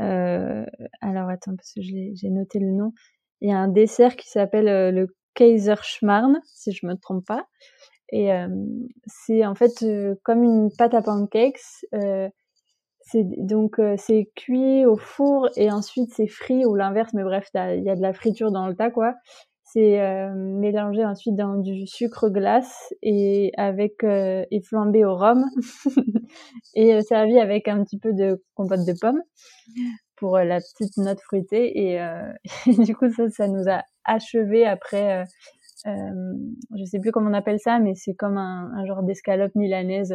[0.00, 2.92] alors attends, parce que j'ai noté le nom.
[3.40, 7.46] Il y a un dessert qui s'appelle le Kaiserschmarrn, si je me trompe pas.
[8.12, 8.30] Et
[9.06, 9.84] c'est en fait
[10.24, 11.60] comme une pâte à pancakes
[13.14, 17.82] donc euh, c'est cuit au four et ensuite c'est frit ou l'inverse, mais bref, il
[17.82, 19.14] y a de la friture dans le tas quoi.
[19.72, 25.44] C'est euh, mélangé ensuite dans du sucre glace et avec euh, et flambé au rhum
[26.74, 29.22] et servi avec un petit peu de compote de pommes
[30.16, 35.24] pour la petite note fruitée et, du coup ça ça nous a achevé après
[35.84, 40.12] je sais plus comment on appelle ça mais c'est comme un, un genre d'escalope milanaise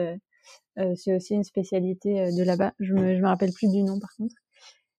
[0.78, 2.74] euh, c'est aussi une spécialité euh, de là-bas.
[2.80, 4.36] Je me, je me rappelle plus du nom par contre.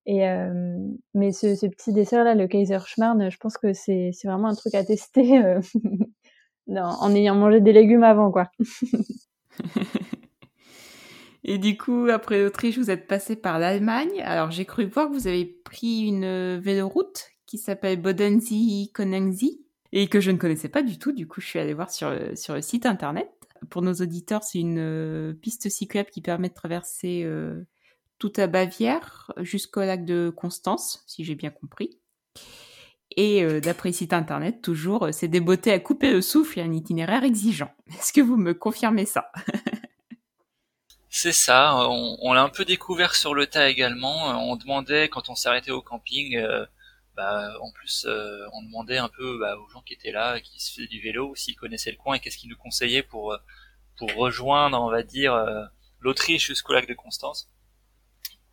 [0.08, 0.78] Euh,
[1.14, 4.74] mais ce, petit dessert là, le Kaiser Schmarrn, je pense que c'est vraiment un truc
[4.74, 5.40] à tester
[6.66, 8.50] non, en ayant mangé des légumes avant quoi.
[11.48, 14.20] Et du coup, après l'Autriche, vous êtes passé par l'Allemagne.
[14.22, 20.08] Alors j'ai cru voir que vous avez pris une véloroute qui s'appelle Bodenzi Konenzi et
[20.08, 21.12] que je ne connaissais pas du tout.
[21.12, 23.28] Du coup, je suis allée voir sur sur le site internet.
[23.70, 27.62] Pour nos auditeurs, c'est une euh, piste cyclable qui permet de traverser euh,
[28.18, 31.98] toute la Bavière jusqu'au lac de Constance, si j'ai bien compris.
[33.16, 36.72] Et euh, d'après site internet, toujours, c'est des beautés à couper le souffle et un
[36.72, 37.70] itinéraire exigeant.
[37.98, 39.30] Est-ce que vous me confirmez ça?
[41.08, 44.26] C'est ça, on, l'a un peu découvert sur le tas également.
[44.50, 46.38] On demandait, quand on s'arrêtait au camping,
[47.16, 50.60] bah, en plus, euh, on demandait un peu bah, aux gens qui étaient là, qui
[50.60, 53.38] se faisaient du vélo, s'ils connaissaient le coin et qu'est-ce qu'ils nous conseillaient pour euh,
[53.96, 55.64] pour rejoindre, on va dire, euh,
[56.00, 57.50] l'Autriche jusqu'au lac de Constance.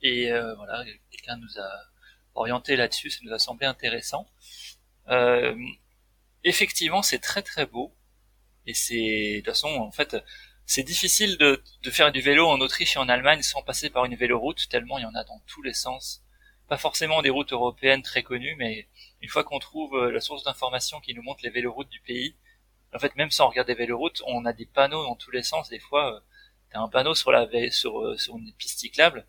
[0.04, 1.70] Et voilà, quelqu'un nous a
[2.36, 4.28] orienté là-dessus, ça nous a semblé intéressant.
[6.44, 7.96] effectivement, c'est très très beau.
[8.66, 10.16] Et c'est, de toute façon, en fait,
[10.66, 14.16] c'est difficile de, faire du vélo en Autriche et en Allemagne sans passer par une
[14.16, 16.24] véloroute, tellement il y en a dans tous les sens
[16.68, 18.88] pas forcément des routes européennes très connues, mais
[19.22, 22.36] une fois qu'on trouve euh, la source d'information qui nous montre les véloroutes du pays,
[22.94, 25.70] en fait, même sans regarder véloroutes, on a des panneaux dans tous les sens.
[25.70, 26.20] Des fois, euh,
[26.72, 29.26] tu as un panneau sur la euh, sur une piste cyclable,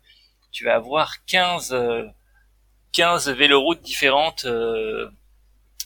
[0.55, 1.75] tu vas avoir 15
[2.93, 4.45] 15 véloroutes différentes,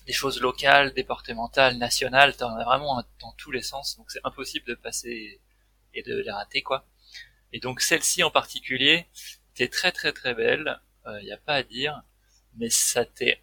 [0.06, 2.38] des choses locales, départementales, nationales.
[2.38, 5.42] T'en as vraiment dans tous les sens, donc c'est impossible de passer
[5.96, 6.86] et de les rater quoi.
[7.52, 9.08] Et donc celle-ci en particulier
[9.56, 12.04] était très très très belle il euh, n'y a pas à dire.
[12.56, 13.42] mais ça t'est,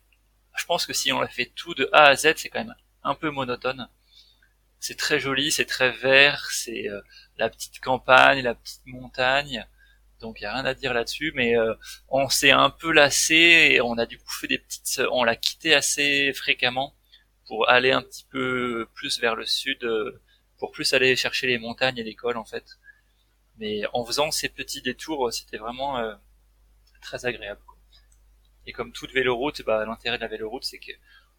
[0.56, 2.74] je pense que si on l'a fait tout de A à Z, c'est quand même
[3.02, 3.88] un peu monotone.
[4.80, 7.00] C'est très joli, c'est très vert, c'est euh,
[7.38, 9.66] la petite campagne, la petite montagne.
[10.20, 11.74] Donc il y a rien à dire là-dessus, mais euh,
[12.08, 13.34] on s'est un peu lassé
[13.72, 16.94] et on a du coup fait des petites, on l'a quitté assez fréquemment
[17.46, 20.22] pour aller un petit peu plus vers le sud, euh,
[20.58, 22.64] pour plus aller chercher les montagnes et l'école en fait.
[23.58, 26.14] Mais en faisant ces petits détours, c'était vraiment euh,
[27.02, 27.60] très agréable.
[28.66, 30.92] Et comme toute véloroute, bah, l'intérêt de la véloroute, c'est que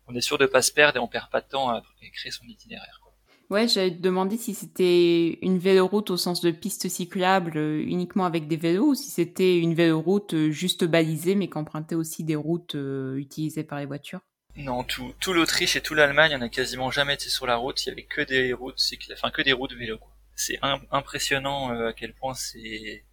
[0.08, 2.34] on est sûr de pas se perdre et on perd pas de temps à écrire
[2.34, 3.02] son itinéraire.
[3.50, 8.26] Ouais, j'allais te demander si c'était une véloroute au sens de piste cyclable euh, uniquement
[8.26, 12.26] avec des vélos ou si c'était une véloroute euh, juste balisée mais qui empruntait aussi
[12.26, 12.76] des routes
[13.16, 14.20] utilisées par les voitures.
[14.58, 17.86] Non, tout, tout l'Autriche et tout l'Allemagne, on n'a quasiment jamais été sur la route.
[17.86, 19.98] Il y avait que des routes cyclables, enfin que des routes vélo.
[20.36, 20.60] C'est
[20.92, 23.04] impressionnant à quel point c'est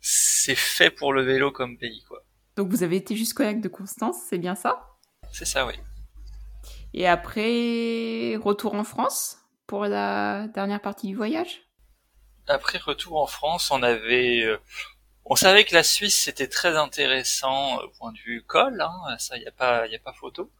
[0.00, 2.24] c'est fait pour le vélo comme pays, quoi.
[2.56, 4.96] Donc vous avez été jusqu'au lac de Constance, c'est bien ça?
[5.32, 5.74] C'est ça, oui.
[6.94, 11.62] Et après, retour en France pour la dernière partie du voyage?
[12.48, 14.58] Après retour en France, on avait, euh,
[15.24, 19.38] on savait que la Suisse c'était très intéressant au point de vue col, hein, ça
[19.38, 20.50] y a pas, y a pas photo.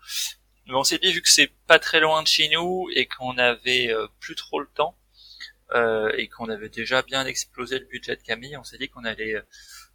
[0.66, 3.36] Mais on s'est dit vu que c'est pas très loin de chez nous et qu'on
[3.38, 4.96] avait euh, plus trop le temps,
[5.74, 9.04] euh, et qu'on avait déjà bien explosé le budget de Camille, on s'est dit qu'on
[9.04, 9.42] allait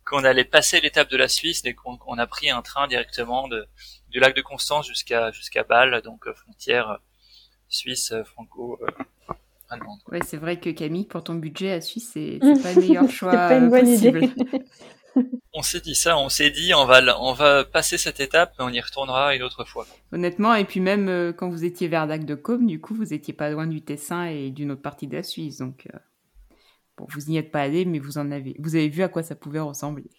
[0.05, 3.67] qu'on allait passer l'étape de la Suisse et qu'on a pris un train directement de,
[4.09, 6.97] du lac de Constance jusqu'à jusqu'à Bâle, donc euh, frontière euh,
[7.67, 8.79] suisse franco
[9.69, 9.99] allemande.
[10.11, 13.31] Ouais, c'est vrai que Camille, pour ton budget, la Suisse, c'est pas le meilleur choix
[13.31, 14.29] pas une bonne Idée.
[15.53, 18.65] on s'est dit ça, on s'est dit on va on va passer cette étape, mais
[18.65, 19.85] on y retournera une autre fois.
[20.11, 23.13] Honnêtement, et puis même euh, quand vous étiez vers Dac de Côme, du coup, vous
[23.13, 25.97] étiez pas loin du Tessin et d'une autre partie de la Suisse, donc euh,
[26.97, 29.23] bon, vous n'y êtes pas allé, mais vous en avez, vous avez vu à quoi
[29.23, 30.09] ça pouvait ressembler.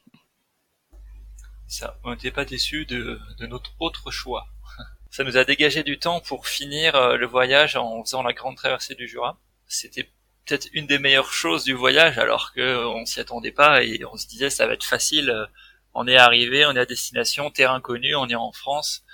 [1.67, 4.47] Ça, on n'était pas déçus de, de notre autre choix.
[5.11, 8.57] Ça nous a dégagé du temps pour finir euh, le voyage en faisant la grande
[8.57, 9.41] traversée du Jura.
[9.67, 10.11] C'était
[10.47, 14.17] peut-être une des meilleures choses du voyage alors que on s'y attendait pas et on
[14.17, 15.49] se disait ça va être facile
[15.93, 19.05] on est arrivé on est à destination terrain connu on est en France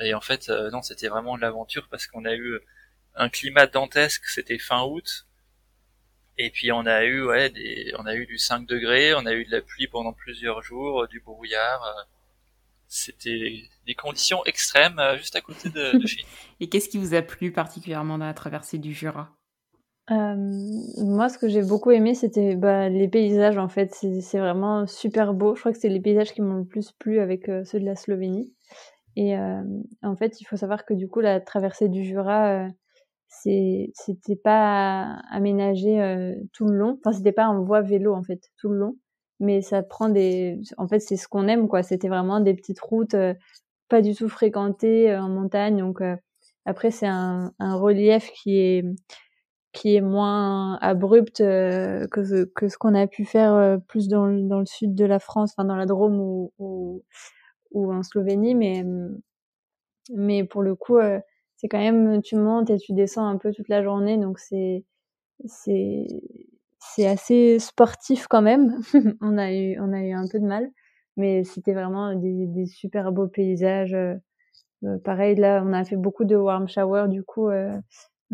[0.00, 2.60] et en fait euh, non c'était vraiment de l'aventure parce qu'on a eu
[3.14, 5.26] un climat dantesque c'était fin août
[6.38, 9.32] et puis on a eu ouais des, on a eu du 5 degrés on a
[9.32, 12.02] eu de la pluie pendant plusieurs jours du brouillard euh,
[12.88, 16.28] c'était des conditions extrêmes euh, juste à côté de, de chez nous.
[16.60, 19.30] Et qu'est-ce qui vous a plu particulièrement dans la traversée du Jura?
[20.10, 20.36] Euh,
[20.98, 23.56] moi, ce que j'ai beaucoup aimé, c'était bah, les paysages.
[23.56, 25.54] En fait, c'est vraiment super beau.
[25.54, 27.84] Je crois que c'est les paysages qui m'ont le plus plu avec euh, ceux de
[27.84, 28.52] la Slovénie.
[29.16, 29.62] Et euh,
[30.02, 32.68] en fait, il faut savoir que du coup, la traversée du Jura, euh,
[33.42, 36.98] c'était pas aménagé euh, tout le long.
[37.00, 38.96] Enfin, c'était pas en voie vélo en fait tout le long,
[39.40, 40.60] mais ça prend des.
[40.78, 41.82] En fait, c'est ce qu'on aime quoi.
[41.82, 43.16] C'était vraiment des petites routes
[43.88, 45.78] pas du tout fréquentées en montagne.
[45.78, 46.00] Donc
[46.66, 48.84] après, c'est un, relief qui est
[49.72, 54.06] qui est moins abrupte euh, que, ce, que ce qu'on a pu faire euh, plus
[54.08, 57.04] dans, dans le sud de la France, enfin dans la Drôme ou, ou,
[57.72, 58.84] ou en Slovénie, mais
[60.12, 61.18] mais pour le coup, euh,
[61.56, 64.84] c'est quand même tu montes et tu descends un peu toute la journée, donc c'est
[65.46, 66.06] c'est
[66.80, 68.80] c'est assez sportif quand même.
[69.20, 70.70] on a eu on a eu un peu de mal,
[71.16, 73.96] mais c'était vraiment des, des super beaux paysages.
[75.04, 77.50] pareil là, on a fait beaucoup de warm shower du coup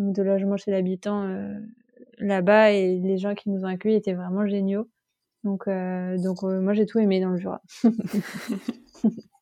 [0.00, 1.58] de logement chez l'habitant euh,
[2.18, 4.88] là-bas et les gens qui nous ont accueillis étaient vraiment géniaux.
[5.44, 7.62] Donc, euh, donc euh, moi j'ai tout aimé dans le Jura.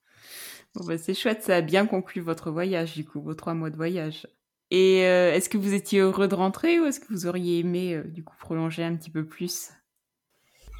[0.78, 3.70] bon bah, c'est chouette, ça a bien conclu votre voyage du coup, vos trois mois
[3.70, 4.26] de voyage.
[4.70, 8.22] Et est-ce que vous étiez heureux de rentrer ou est-ce que vous auriez aimé du
[8.22, 9.70] coup prolonger un petit peu plus?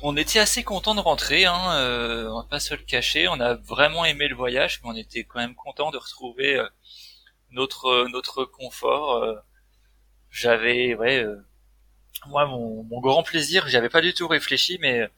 [0.02, 1.56] On était assez content de rentrer, hein,
[2.30, 3.28] on va pas se le cacher.
[3.28, 6.62] On a vraiment aimé le voyage, mais on était quand même content de retrouver
[7.50, 9.42] notre notre confort
[10.30, 11.36] j'avais ouais euh,
[12.26, 15.08] moi mon, mon, grand plaisir j'avais pas du tout réfléchi mais euh,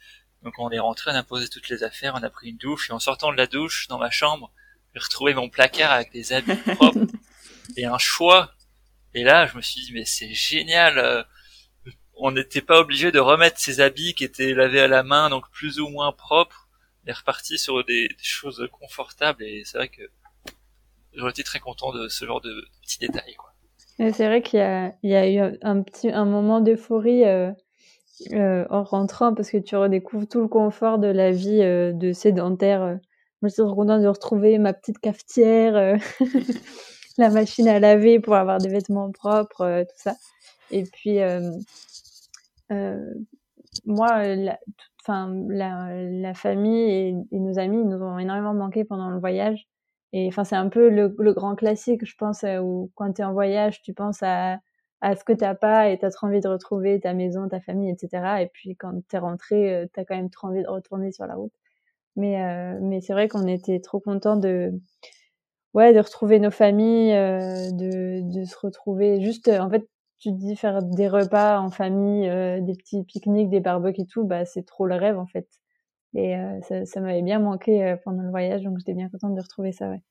[0.43, 2.91] donc on est rentré on a posé toutes les affaires on a pris une douche
[2.91, 4.53] et en sortant de la douche dans ma chambre
[4.95, 7.07] j'ai retrouvé mon placard avec des habits propres.
[7.77, 8.53] Et un choix.
[9.15, 11.23] Et là je me suis dit mais c'est génial euh,
[12.17, 15.51] on n'était pas obligé de remettre ses habits qui étaient lavés à la main donc
[15.51, 16.69] plus ou moins propres
[17.07, 19.43] et reparti sur des, des choses confortables.
[19.43, 20.03] Et c'est vrai que
[21.15, 23.51] j'aurais été très content de ce genre de petits détails quoi.
[24.13, 27.53] C'est vrai qu'il y a, il y a eu un petit un moment d'euphorie euh,
[28.33, 32.13] euh, en rentrant parce que tu redécouvres tout le confort de la vie euh, de
[32.13, 32.99] sédentaire.
[33.43, 35.97] Je suis trop contente de retrouver ma petite cafetière, euh,
[37.19, 40.15] la machine à laver pour avoir des vêtements propres, euh, tout ça.
[40.71, 41.19] Et puis,
[43.87, 44.59] moi, la,
[45.03, 49.67] enfin, la, famille et, nos amis nous ont énormément manqué pendant le voyage.
[50.13, 53.33] Et c'est un peu le, le, grand classique, je pense, où quand tu es en
[53.33, 54.59] voyage, tu penses à,
[55.01, 57.91] à ce que t'as pas et t'as trop envie de retrouver ta maison, ta famille,
[57.91, 58.43] etc.
[58.43, 61.53] Et puis quand t'es rentré, t'as quand même trop envie de retourner sur la route.
[62.17, 64.73] Mais euh, mais c'est vrai qu'on était trop contents de
[65.75, 69.87] ouais de retrouver nos familles, euh, de de se retrouver juste en fait
[70.21, 74.07] tu te dis faire des repas en famille, euh, des petits pique-niques, des barbecues et
[74.07, 75.49] tout, bah c'est trop le rêve en fait.
[76.15, 79.35] Et euh, ça, ça m'avait bien manqué euh, pendant le voyage, donc j'étais bien contente
[79.35, 80.03] de retrouver ça, ouais.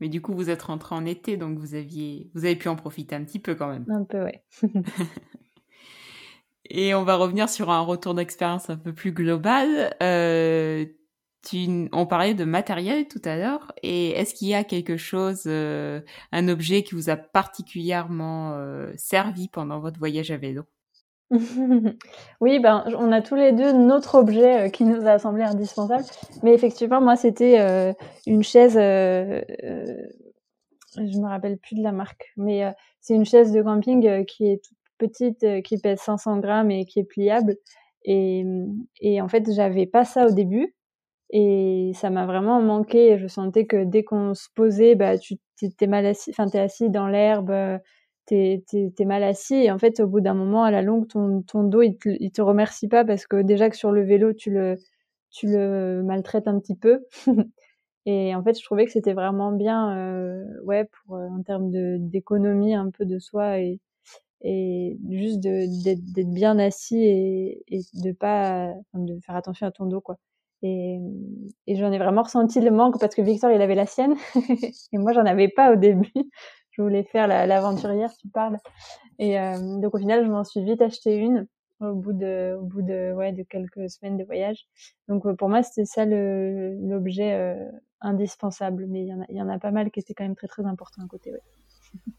[0.00, 2.76] Mais du coup, vous êtes rentré en été, donc vous aviez, vous avez pu en
[2.76, 3.84] profiter un petit peu quand même.
[3.88, 4.42] Un peu, ouais.
[6.68, 9.94] Et on va revenir sur un retour d'expérience un peu plus global.
[10.02, 10.84] Euh,
[11.92, 13.72] on parlait de matériel tout à l'heure.
[13.82, 16.00] Et est-ce qu'il y a quelque chose, euh,
[16.32, 20.62] un objet qui vous a particulièrement euh, servi pendant votre voyage à vélo?
[22.40, 26.04] Oui, ben, on a tous les deux notre objet euh, qui nous a semblé indispensable.
[26.42, 27.94] Mais effectivement, moi, c'était
[28.26, 28.74] une chaise.
[28.74, 29.48] Je
[31.18, 34.78] me rappelle plus de la marque, mais c'est une chaise de camping qui est toute
[34.98, 37.56] petite, qui pèse 500 grammes et qui est pliable.
[38.04, 38.44] Et,
[39.00, 40.75] et en fait, j'avais pas ça au début.
[41.30, 43.18] Et ça m'a vraiment manqué.
[43.18, 45.36] Je sentais que dès qu'on se posait, bah, tu
[45.76, 47.52] t'es mal assis, enfin, t'es assis dans l'herbe,
[48.26, 49.54] t'es es, mal assis.
[49.54, 52.08] Et en fait, au bout d'un moment, à la longue, ton, ton dos, il te,
[52.20, 54.76] il te remercie pas parce que déjà que sur le vélo, tu le,
[55.30, 57.04] tu le maltraites un petit peu.
[58.06, 61.70] et en fait, je trouvais que c'était vraiment bien, euh, ouais, pour en termes
[62.10, 63.80] d'économie un peu de soi et,
[64.42, 70.00] et juste d'être bien assis et, et de pas, de faire attention à ton dos,
[70.00, 70.18] quoi.
[71.66, 74.14] Et, j'en ai vraiment ressenti le manque parce que Victor, il avait la sienne
[74.92, 76.12] et moi, j'en avais pas au début.
[76.70, 78.58] Je voulais faire l'aventurière, tu parles.
[79.18, 81.46] Et euh, donc au final, je m'en suis vite acheté une
[81.80, 84.66] au bout de, au bout de, ouais, de quelques semaines de voyage.
[85.08, 87.54] Donc euh, pour moi, c'était ça l'objet euh,
[88.02, 88.84] indispensable.
[88.88, 90.36] Mais il y en a, il y en a pas mal qui étaient quand même
[90.36, 91.32] très très importants à côté.
[91.32, 91.40] Ouais.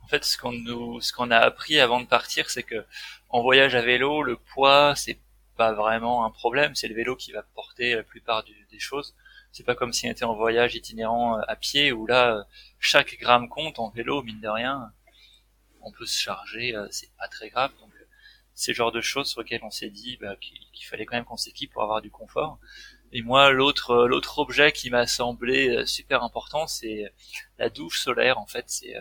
[0.00, 2.82] En fait, ce qu'on nous, ce qu'on a appris avant de partir, c'est que
[3.28, 5.18] en voyage à vélo, le poids, c'est
[5.58, 6.74] pas vraiment un problème.
[6.74, 9.14] C'est le vélo qui va porter la plupart des choses.
[9.52, 12.42] C'est pas comme si on était en voyage itinérant euh, à pied où là, euh,
[12.78, 14.92] chaque gramme compte en vélo, mine de rien.
[15.82, 17.72] On peut se charger, euh, c'est pas très grave.
[17.80, 17.90] Donc,
[18.54, 21.24] c'est le genre de choses sur lesquelles on s'est dit bah, qu'il fallait quand même
[21.24, 22.58] qu'on s'équipe pour avoir du confort.
[23.12, 27.12] Et moi, l'autre l'autre objet qui m'a semblé super important, c'est
[27.58, 28.38] la douche solaire.
[28.38, 28.94] En fait, c'est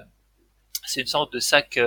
[0.86, 1.80] c'est une sorte de sac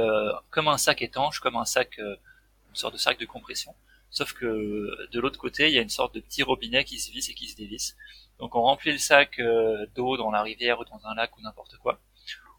[0.51, 3.75] comme un sac étanche, comme un sac une sorte de sac de compression.
[4.11, 7.13] Sauf que de l'autre côté, il y a une sorte de petit robinet qui se
[7.13, 7.97] visse et qui se dévisse.
[8.41, 11.43] Donc on remplit le sac euh, d'eau dans la rivière ou dans un lac ou
[11.43, 12.01] n'importe quoi.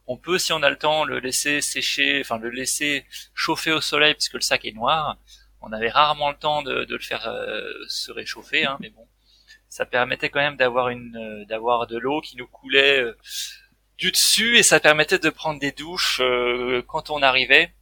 [0.07, 3.81] On peut, si on a le temps, le laisser sécher, enfin le laisser chauffer au
[3.81, 5.17] soleil puisque le sac est noir.
[5.61, 9.07] On avait rarement le temps de, le faire euh, se réchauffer, hein, mais bon,
[9.69, 13.03] ça permettait quand même d'avoir une, euh, d'avoir de l'eau qui nous coulait
[13.97, 16.21] du dessus et ça permettait de prendre des douches
[16.87, 17.73] quand on arrivait.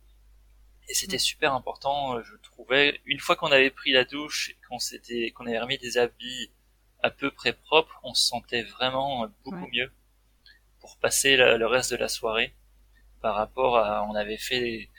[0.89, 2.99] Et c'était super important, je trouvais.
[3.05, 6.51] Une fois qu'on avait pris la douche, qu'on s'était, qu'on avait remis des habits
[7.01, 9.91] à peu près propre, on se sentait vraiment beaucoup mieux
[10.79, 12.53] pour passer le reste de la soirée
[13.21, 14.89] par rapport à on avait fait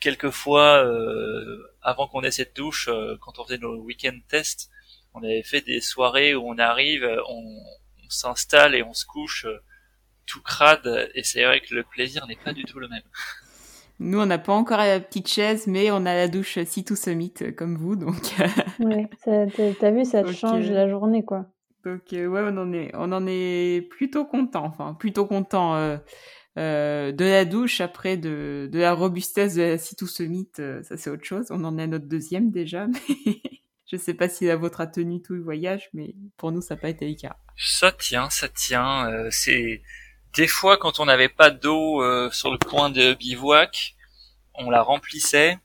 [0.00, 4.70] quelques fois euh, avant qu'on ait cette douche euh, quand on faisait nos week-end tests
[5.14, 7.62] on avait fait des soirées où on arrive on,
[8.04, 9.62] on s'installe et on se couche euh,
[10.26, 11.10] tout crade.
[11.14, 13.02] Et c'est vrai que le plaisir n'est pas du tout le même
[14.04, 16.94] nous, on n'a pas encore la petite chaise, mais on a la douche si tout
[16.94, 18.34] Summit euh, comme vous, donc.
[18.80, 19.08] ouais,
[19.80, 21.46] t'as vu, ça change la journée, quoi.
[21.84, 25.98] Donc ouais, on en est, on en est plutôt content, enfin plutôt content euh,
[26.58, 31.10] euh, de la douche après de, de la robustesse de la Situ Summit, ça c'est
[31.10, 31.46] autre chose.
[31.50, 32.86] On en est à notre deuxième déjà,
[33.26, 33.40] mais
[33.84, 36.74] je sais pas si la vôtre a tenu tout le voyage, mais pour nous ça
[36.74, 37.36] n'a pas été le cas.
[37.58, 39.28] Ça tient, ça tient.
[39.30, 39.82] c'est
[40.36, 43.94] des fois, quand on n'avait pas d'eau euh, sur le coin de bivouac,
[44.54, 45.58] on la remplissait.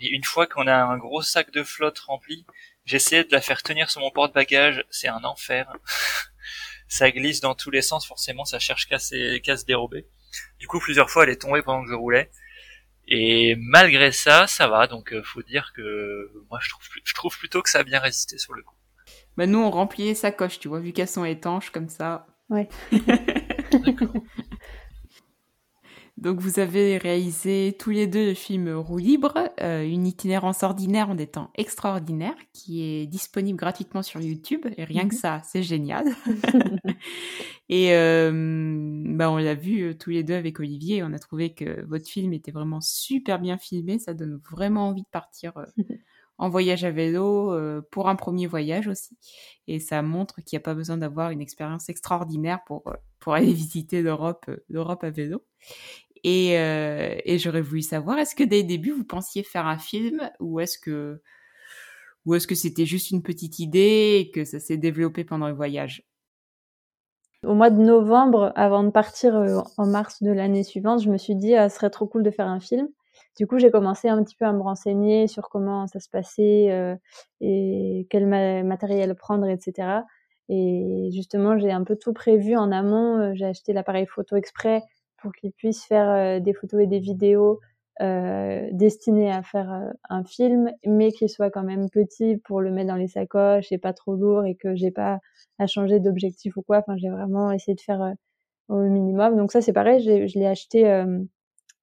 [0.00, 2.46] Et une fois qu'on a un gros sac de flotte rempli,
[2.84, 4.84] j'essayais de la faire tenir sur mon porte-bagages.
[4.90, 5.70] C'est un enfer.
[6.88, 10.06] ça glisse dans tous les sens, forcément, ça cherche qu'à se dérober.
[10.58, 12.30] Du coup, plusieurs fois, elle est tombée pendant que je roulais.
[13.08, 14.86] Et malgré ça, ça va.
[14.86, 18.00] Donc, euh, faut dire que moi, je trouve, je trouve plutôt que ça a bien
[18.00, 18.74] résisté sur le coup.
[19.36, 22.26] Bah nous, on remplit les sacoches, tu vois, vu qu'elles sont étanches comme ça.
[22.50, 22.68] Ouais.
[26.18, 31.10] Donc vous avez réalisé tous les deux le film Roue libre, euh, une itinérance ordinaire
[31.10, 34.66] en des temps extraordinaires, qui est disponible gratuitement sur YouTube.
[34.76, 35.20] Et rien que mhm.
[35.20, 36.06] ça, c'est génial.
[37.68, 41.04] et euh, bah on l'a vu euh, tous les deux avec Olivier.
[41.04, 44.00] On a trouvé que votre film était vraiment super bien filmé.
[44.00, 45.52] Ça donne vraiment envie de partir
[46.38, 47.54] en voyage à vélo
[47.90, 49.16] pour un premier voyage aussi.
[49.66, 52.84] Et ça montre qu'il n'y a pas besoin d'avoir une expérience extraordinaire pour,
[53.18, 55.44] pour aller visiter l'Europe, l'Europe à vélo.
[56.24, 60.30] Et, et j'aurais voulu savoir, est-ce que dès le début, vous pensiez faire un film
[60.40, 61.20] ou est-ce que
[62.28, 65.54] ou est-ce que c'était juste une petite idée et que ça s'est développé pendant le
[65.54, 66.06] voyage?
[67.42, 71.16] Au mois de novembre, avant de partir euh, en mars de l'année suivante, je me
[71.16, 72.88] suis dit, ah, ce serait trop cool de faire un film.
[73.38, 76.70] Du coup, j'ai commencé un petit peu à me renseigner sur comment ça se passait
[76.70, 76.94] euh,
[77.40, 80.02] et quel matériel prendre, etc.
[80.50, 83.18] Et justement, j'ai un peu tout prévu en amont.
[83.18, 84.82] Euh, j'ai acheté l'appareil photo exprès
[85.22, 87.60] pour qu'il puisse faire des photos et des vidéos
[88.00, 92.70] euh, destiné à faire euh, un film, mais qui soit quand même petit pour le
[92.70, 95.18] mettre dans les sacoches et pas trop lourd et que j'ai pas
[95.58, 96.78] à changer d'objectif ou quoi.
[96.78, 98.12] Enfin, j'ai vraiment essayé de faire euh,
[98.68, 99.36] au minimum.
[99.36, 100.00] Donc ça, c'est pareil.
[100.00, 100.84] Je l'ai acheté,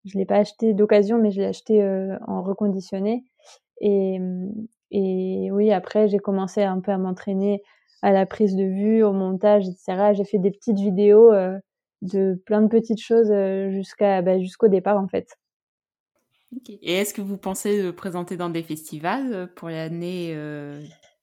[0.06, 1.84] je l'ai pas acheté d'occasion, mais je l'ai acheté
[2.28, 3.24] en reconditionné.
[3.82, 4.20] Et,
[4.92, 7.62] et oui, après, j'ai commencé un peu à m'entraîner
[8.02, 10.14] à la prise de vue, au montage, etc.
[10.14, 11.32] J'ai fait des petites vidéos
[12.02, 13.34] de plein de petites choses
[13.72, 15.28] jusqu'à bah, jusqu'au départ en fait.
[16.68, 20.34] Et est-ce que vous pensez présenter dans des festivals euh, pour l'année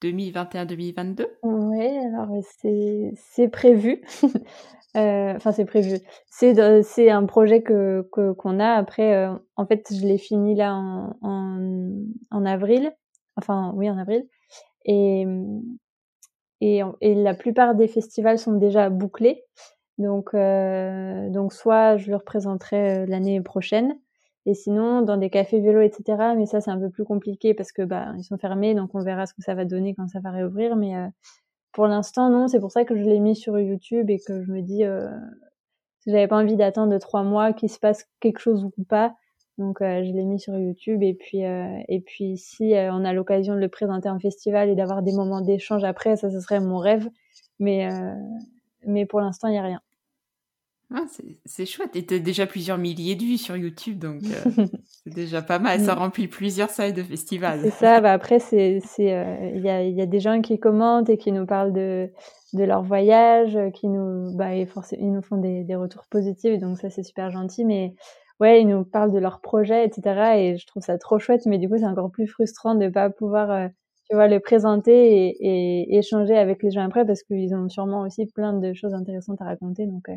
[0.03, 4.01] 2021-2022 Oui, alors c'est prévu.
[4.95, 5.97] Euh, c'est prévu.
[6.27, 8.73] C'est un projet qu'on a.
[8.73, 10.75] Après, euh, en fait, je l'ai fini là
[11.23, 12.91] en, avril.
[13.35, 14.23] Enfin, oui, en avril.
[14.85, 15.25] Et,
[16.61, 19.43] et, la plupart des festivals sont déjà bouclés.
[19.97, 23.97] Donc, donc soit je le représenterai l'année prochaine,
[24.45, 26.33] et sinon, dans des cafés vélo, etc.
[26.35, 29.01] Mais ça, c'est un peu plus compliqué parce que bah ils sont fermés, donc on
[29.01, 30.75] verra ce que ça va donner quand ça va réouvrir.
[30.75, 31.07] Mais euh,
[31.73, 32.47] pour l'instant, non.
[32.47, 35.09] C'est pour ça que je l'ai mis sur YouTube et que je me dis, euh,
[36.07, 39.15] j'avais pas envie d'attendre trois mois qu'il se passe quelque chose ou pas.
[39.57, 43.13] Donc euh, je l'ai mis sur YouTube et puis euh, et puis si on a
[43.13, 46.59] l'occasion de le présenter en festival et d'avoir des moments d'échange après, ça ce serait
[46.59, 47.07] mon rêve.
[47.59, 47.87] Mais
[48.85, 49.81] mais pour l'instant, il y a rien.
[50.95, 51.05] Ah,
[51.45, 51.95] c'est chouette.
[51.95, 54.65] Et tu as déjà plusieurs milliers de vues sur YouTube, donc euh,
[55.03, 55.79] c'est déjà pas mal.
[55.79, 55.97] Ça mm.
[55.97, 57.61] remplit plusieurs salles de festivals.
[57.63, 57.99] C'est ça.
[57.99, 61.31] Bah après, c'est euh, il y, a, y a des gens qui commentent et qui
[61.31, 62.11] nous parlent de
[62.53, 64.67] de leur voyage, qui nous bah et
[64.99, 67.65] ils nous font des, des retours positifs, donc ça c'est super gentil.
[67.65, 67.95] Mais
[68.39, 70.35] ouais, ils nous parlent de leurs projets, etc.
[70.37, 71.47] Et je trouve ça trop chouette.
[71.47, 73.67] Mais du coup, c'est encore plus frustrant de pas pouvoir euh,
[74.09, 78.01] tu vois le présenter et, et, échanger avec les gens après parce qu'ils ont sûrement
[78.01, 79.87] aussi plein de choses intéressantes à raconter.
[79.87, 80.07] Donc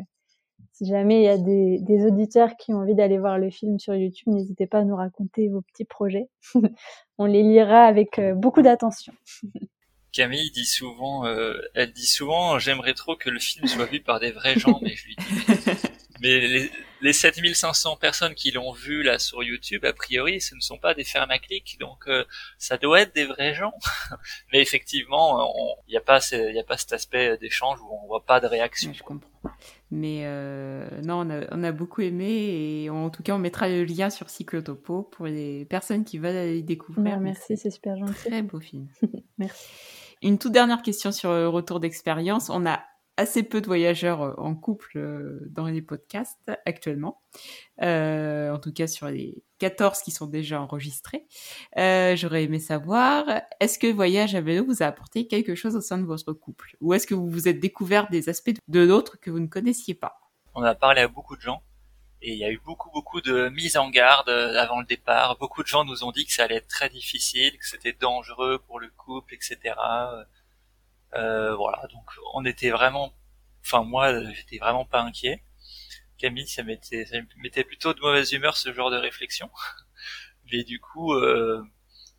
[0.77, 3.79] si jamais il y a des, des auditeurs qui ont envie d'aller voir le film
[3.79, 6.29] sur YouTube, n'hésitez pas à nous raconter vos petits projets.
[7.17, 9.13] On les lira avec euh, beaucoup d'attention.
[10.11, 14.19] Camille dit souvent, euh, elle dit souvent, j'aimerais trop que le film soit vu par
[14.19, 15.25] des vrais gens, mais je lui dis,
[16.21, 16.71] mais les,
[17.01, 20.93] les 7500 personnes qui l'ont vu là sur YouTube, a priori, ce ne sont pas
[20.93, 22.23] des fermes à clics, donc euh,
[22.59, 23.73] ça doit être des vrais gens.
[24.53, 25.51] mais effectivement,
[25.87, 28.39] il n'y a pas, il y a pas cet aspect d'échange où on voit pas
[28.39, 28.93] de réaction.
[28.93, 29.29] je comprends.
[29.89, 33.69] Mais euh, non, on a, on a, beaucoup aimé et en tout cas, on mettra
[33.69, 37.19] le lien sur Cyclotopo pour les personnes qui veulent aller découvrir.
[37.21, 38.13] merci, c'est super gentil.
[38.13, 38.87] Très beau film.
[39.37, 39.65] merci.
[40.21, 42.49] Une toute dernière question sur le retour d'expérience.
[42.49, 42.81] On a
[43.17, 47.21] assez peu de voyageurs euh, en couple euh, dans les podcasts actuellement.
[47.81, 51.27] Euh, en tout cas sur les 14 qui sont déjà enregistrés.
[51.77, 53.25] Euh, J'aurais aimé savoir,
[53.59, 56.77] est-ce que voyage à vélo vous a apporté quelque chose au sein de votre couple?
[56.79, 59.95] Ou est-ce que vous vous êtes découvert des aspects de l'autre que vous ne connaissiez
[59.95, 60.21] pas?
[60.53, 61.61] On a parlé à beaucoup de gens
[62.21, 65.37] et il y a eu beaucoup beaucoup de mises en garde avant le départ.
[65.37, 68.59] Beaucoup de gens nous ont dit que ça allait être très difficile, que c'était dangereux
[68.67, 69.75] pour le couple, etc.
[71.15, 73.13] Euh, voilà, donc on était vraiment,
[73.63, 75.43] enfin moi j'étais vraiment pas inquiet.
[76.17, 79.49] Camille, ça mettait, ça mettait plutôt de mauvaise humeur ce genre de réflexion.
[80.51, 81.63] Mais du coup, euh,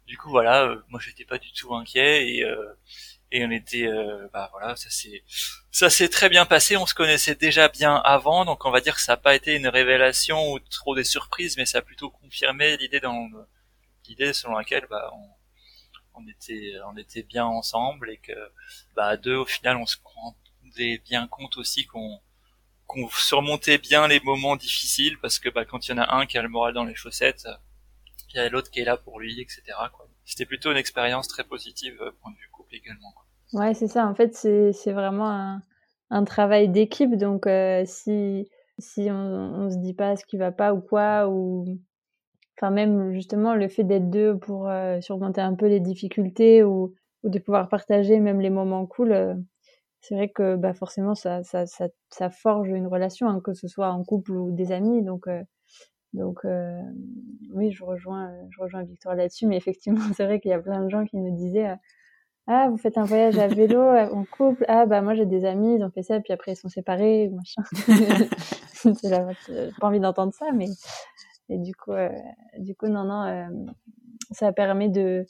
[0.07, 2.75] du coup voilà, euh, moi j'étais pas du tout inquiet et euh,
[3.31, 5.23] et on était, euh, bah voilà, ça s'est
[5.71, 6.77] ça s'est très bien passé.
[6.77, 9.55] On se connaissait déjà bien avant, donc on va dire que ça n'a pas été
[9.57, 13.29] une révélation ou trop des surprises, mais ça a plutôt confirmé l'idée dans
[14.07, 15.38] l'idée selon laquelle bah on,
[16.19, 18.33] on était on était bien ensemble et que
[18.97, 22.21] bah à deux au final on se rendait bien compte aussi qu'on
[22.87, 26.27] qu'on surmontait bien les moments difficiles parce que bah quand il y en a un
[26.27, 27.47] qui a le moral dans les chaussettes
[28.31, 29.63] il y a l'autre qui est là pour lui etc
[30.25, 33.61] c'était plutôt une expérience très positive euh, point de vue couple également quoi.
[33.61, 34.07] ouais c'est ça.
[34.07, 35.63] En fait c'est c'est vraiment un,
[36.11, 37.17] un travail d'équipe.
[37.17, 38.49] Donc euh, si
[38.79, 41.79] si on, on se dit pas ce qui va pas ou quoi ou
[42.59, 46.95] enfin même justement le fait d'être deux pour euh, surmonter un peu les difficultés ou,
[47.23, 49.35] ou, de pouvoir partager même les moments cool euh,
[50.01, 53.91] c'est vrai que bah forcément ça, ça, ça, forge une relation hein, que ce soit
[53.91, 55.43] en couple ou des amis donc euh,
[56.15, 56.41] Donc
[57.53, 60.85] oui, je rejoins, je rejoins Victor là-dessus, mais effectivement, c'est vrai qu'il y a plein
[60.85, 61.77] de gens qui nous disaient
[62.51, 64.65] ah, vous faites un voyage à vélo en couple.
[64.69, 67.29] Ah, bah, moi, j'ai des amis, ils ont fait ça, puis après, ils sont séparés,
[67.29, 67.63] machin.
[69.03, 69.27] la,
[69.79, 70.65] pas envie d'entendre ça, mais,
[71.49, 72.11] et du coup, euh,
[72.59, 73.73] du coup, non, non, euh,
[74.31, 75.25] ça permet de,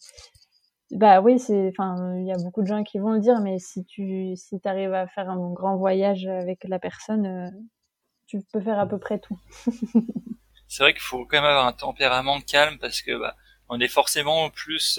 [0.90, 3.58] bah oui, c'est, enfin, il y a beaucoup de gens qui vont le dire, mais
[3.58, 7.50] si tu, si arrives à faire un grand voyage avec la personne, euh,
[8.26, 9.38] tu peux faire à peu près tout.
[10.68, 13.36] c'est vrai qu'il faut quand même avoir un tempérament calme parce que, bah,
[13.68, 14.98] on est forcément plus,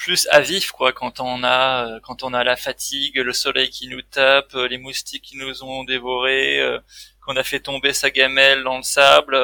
[0.00, 3.86] plus à vif quoi quand on a quand on a la fatigue, le soleil qui
[3.86, 6.78] nous tape, les moustiques qui nous ont dévorés, euh,
[7.20, 9.36] qu'on a fait tomber sa gamelle dans le sable,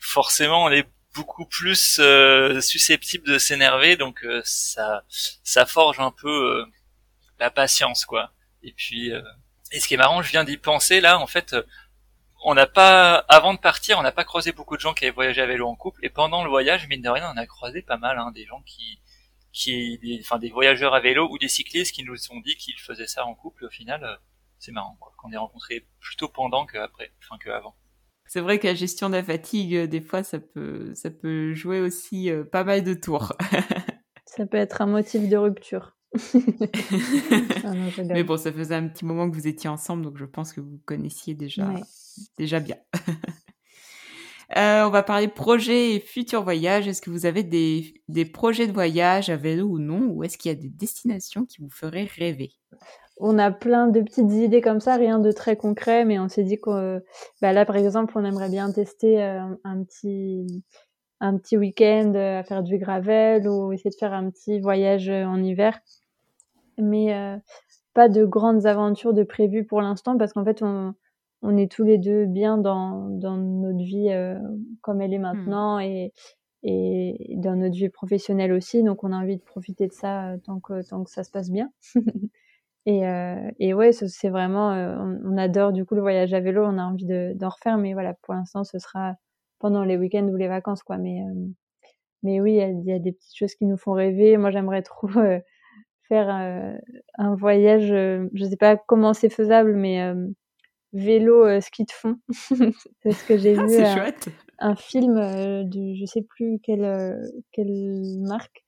[0.00, 6.10] forcément on est beaucoup plus euh, susceptible de s'énerver donc euh, ça ça forge un
[6.10, 6.64] peu
[7.38, 8.32] la patience quoi.
[8.62, 9.12] Et puis
[9.72, 11.54] et ce qui est marrant, je viens d'y penser là en fait
[12.44, 15.14] on n'a pas, avant de partir, on n'a pas croisé beaucoup de gens qui avaient
[15.14, 16.04] voyagé à vélo en couple.
[16.04, 18.62] Et pendant le voyage, mine de rien, on a croisé pas mal, hein, des gens
[18.62, 19.00] qui,
[19.52, 23.06] qui enfin des voyageurs à vélo ou des cyclistes qui nous ont dit qu'ils faisaient
[23.06, 23.64] ça en couple.
[23.64, 24.16] Au final, euh,
[24.58, 27.74] c'est marrant quoi, qu'on ait rencontré plutôt pendant qu'après, enfin que avant.
[28.28, 31.54] C'est vrai que la gestion de la fatigue, euh, des fois, ça peut, ça peut
[31.54, 33.32] jouer aussi euh, pas mal de tours.
[34.26, 35.96] ça peut être un motif de rupture.
[37.64, 37.72] Ah
[38.08, 40.60] Mais bon, ça faisait un petit moment que vous étiez ensemble, donc je pense que
[40.60, 41.74] vous connaissiez déjà,
[42.38, 42.76] déjà bien.
[44.56, 46.88] Euh, on va parler projets et futurs voyages.
[46.88, 50.06] Est-ce que vous avez des, des projets de voyage à vélo ou non?
[50.06, 52.52] Ou est-ce qu'il y a des destinations qui vous feraient rêver?
[53.20, 56.44] On a plein de petites idées comme ça, rien de très concret, mais on s'est
[56.44, 57.02] dit que
[57.42, 60.64] bah là, par exemple, on aimerait bien tester euh, un petit
[61.20, 65.08] un petit week-end euh, à faire du gravel ou essayer de faire un petit voyage
[65.08, 65.78] en hiver.
[66.78, 67.40] Mais
[67.92, 70.94] pas de grandes aventures de prévues pour l'instant parce qu'en fait, on,
[71.42, 74.38] on est tous les deux bien dans, dans notre vie euh,
[74.82, 75.22] comme elle est mmh.
[75.22, 76.12] maintenant et,
[76.62, 78.82] et dans notre vie professionnelle aussi.
[78.82, 81.30] Donc, on a envie de profiter de ça euh, tant que, tant que ça se
[81.30, 81.70] passe bien.
[82.88, 86.64] et, euh, et ouais, c'est vraiment, euh, on, adore du coup le voyage à vélo.
[86.64, 89.14] On a envie d'en refaire, mais voilà, pour l'instant, ce sera
[89.58, 90.98] pendant les week-ends ou les vacances, quoi.
[90.98, 91.20] Mais,
[92.22, 94.36] mais oui, il y, a des petites choses qui nous font rêver.
[94.36, 95.08] Moi, j'aimerais trop
[96.08, 96.28] faire
[97.18, 97.88] un voyage.
[97.88, 100.12] je sais pas comment c'est faisable, mais
[100.92, 102.16] vélo euh, ski de fond.
[103.02, 103.76] c'est ce que j'ai ah, vu.
[103.78, 107.20] Un, un, film euh, de je sais plus quelle euh,
[107.52, 108.64] quelle marque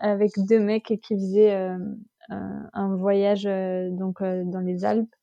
[0.00, 1.76] avec deux mecs qui faisaient
[2.28, 5.14] un, un, voyage donc dans les Alpes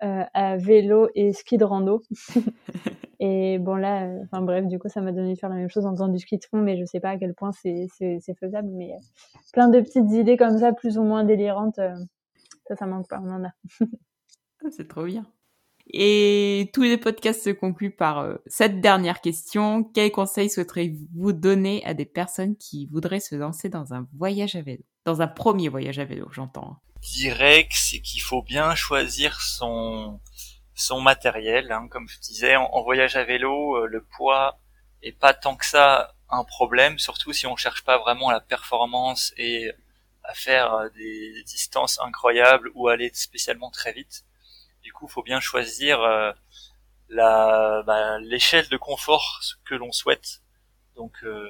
[0.00, 2.02] à vélo et ski de rando.
[3.20, 5.86] et bon là, enfin bref, du coup ça m'a donné de faire la même chose
[5.86, 7.88] en faisant du ski de fond, mais je sais pas à quel point c'est
[8.38, 8.68] faisable.
[8.72, 8.94] Mais
[9.52, 13.30] plein de petites idées comme ça, plus ou moins délirantes, ça ça manque pas, on
[13.30, 13.52] en a.
[14.62, 15.26] Ah, c'est trop bien.
[15.92, 19.82] Et tous les podcasts se concluent par euh, cette dernière question.
[19.82, 24.62] Quels conseils souhaiterez-vous donner à des personnes qui voudraient se lancer dans un voyage à
[24.62, 24.84] vélo?
[25.04, 26.76] Dans un premier voyage à vélo, j'entends.
[27.02, 30.20] Je dirais que c'est qu'il faut bien choisir son
[30.74, 31.72] son matériel.
[31.72, 31.88] Hein.
[31.90, 34.58] Comme je disais, en, voyage à vélo, euh, le poids
[35.02, 39.32] est pas tant que ça un problème, surtout si on cherche pas vraiment la performance
[39.36, 39.72] et
[40.24, 44.24] à faire euh, des distances incroyables ou aller spécialement très vite.
[44.82, 46.32] Du coup, faut bien choisir euh,
[47.08, 50.42] la bah, l'échelle de confort que l'on souhaite.
[50.96, 51.46] Donc, euh,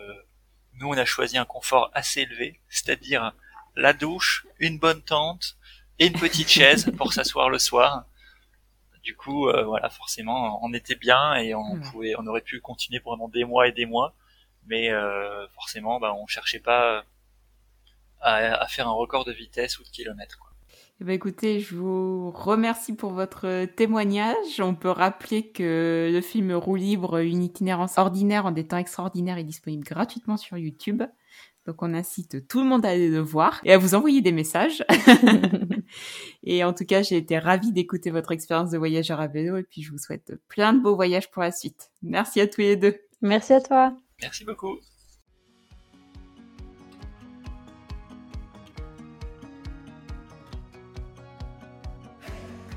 [0.81, 3.33] nous, on a choisi un confort assez élevé, c'est-à-dire
[3.77, 5.57] la douche, une bonne tente
[5.99, 8.07] et une petite chaise pour s'asseoir le soir.
[9.03, 11.83] Du coup, euh, voilà, forcément, on était bien et on hmm.
[11.91, 14.15] pouvait, on aurait pu continuer pendant des mois et des mois,
[14.67, 14.91] mais
[15.55, 17.05] forcément, bah, on cherchait pas
[18.21, 20.39] à, à, faire un record de vitesse ou de kilomètres.
[20.39, 20.50] Quoi.
[21.01, 24.61] Eh ben, écoutez, je vous remercie pour votre témoignage.
[24.61, 29.39] On peut rappeler que le film Roue libre, une itinérance ordinaire en des temps extraordinaires
[29.39, 31.03] est disponible gratuitement sur YouTube.
[31.67, 34.33] Donc on incite tout le monde à aller le voir et à vous envoyer des
[34.33, 34.85] messages.
[36.43, 39.63] et en tout cas, j'ai été ravie d'écouter votre expérience de voyageur à vélo et
[39.63, 41.93] puis je vous souhaite plein de beaux voyages pour la suite.
[42.03, 42.99] Merci à tous les deux.
[43.23, 43.97] Merci à toi.
[44.21, 44.79] Merci beaucoup.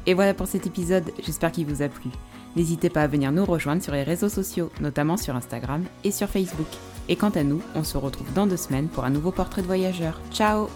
[0.06, 2.10] Et voilà pour cet épisode, j'espère qu'il vous a plu.
[2.56, 6.28] N'hésitez pas à venir nous rejoindre sur les réseaux sociaux, notamment sur Instagram et sur
[6.30, 6.68] Facebook.
[7.10, 9.68] Et quant à nous, on se retrouve dans deux semaines pour un nouveau portrait de
[9.68, 10.20] voyageur.
[10.32, 10.68] Ciao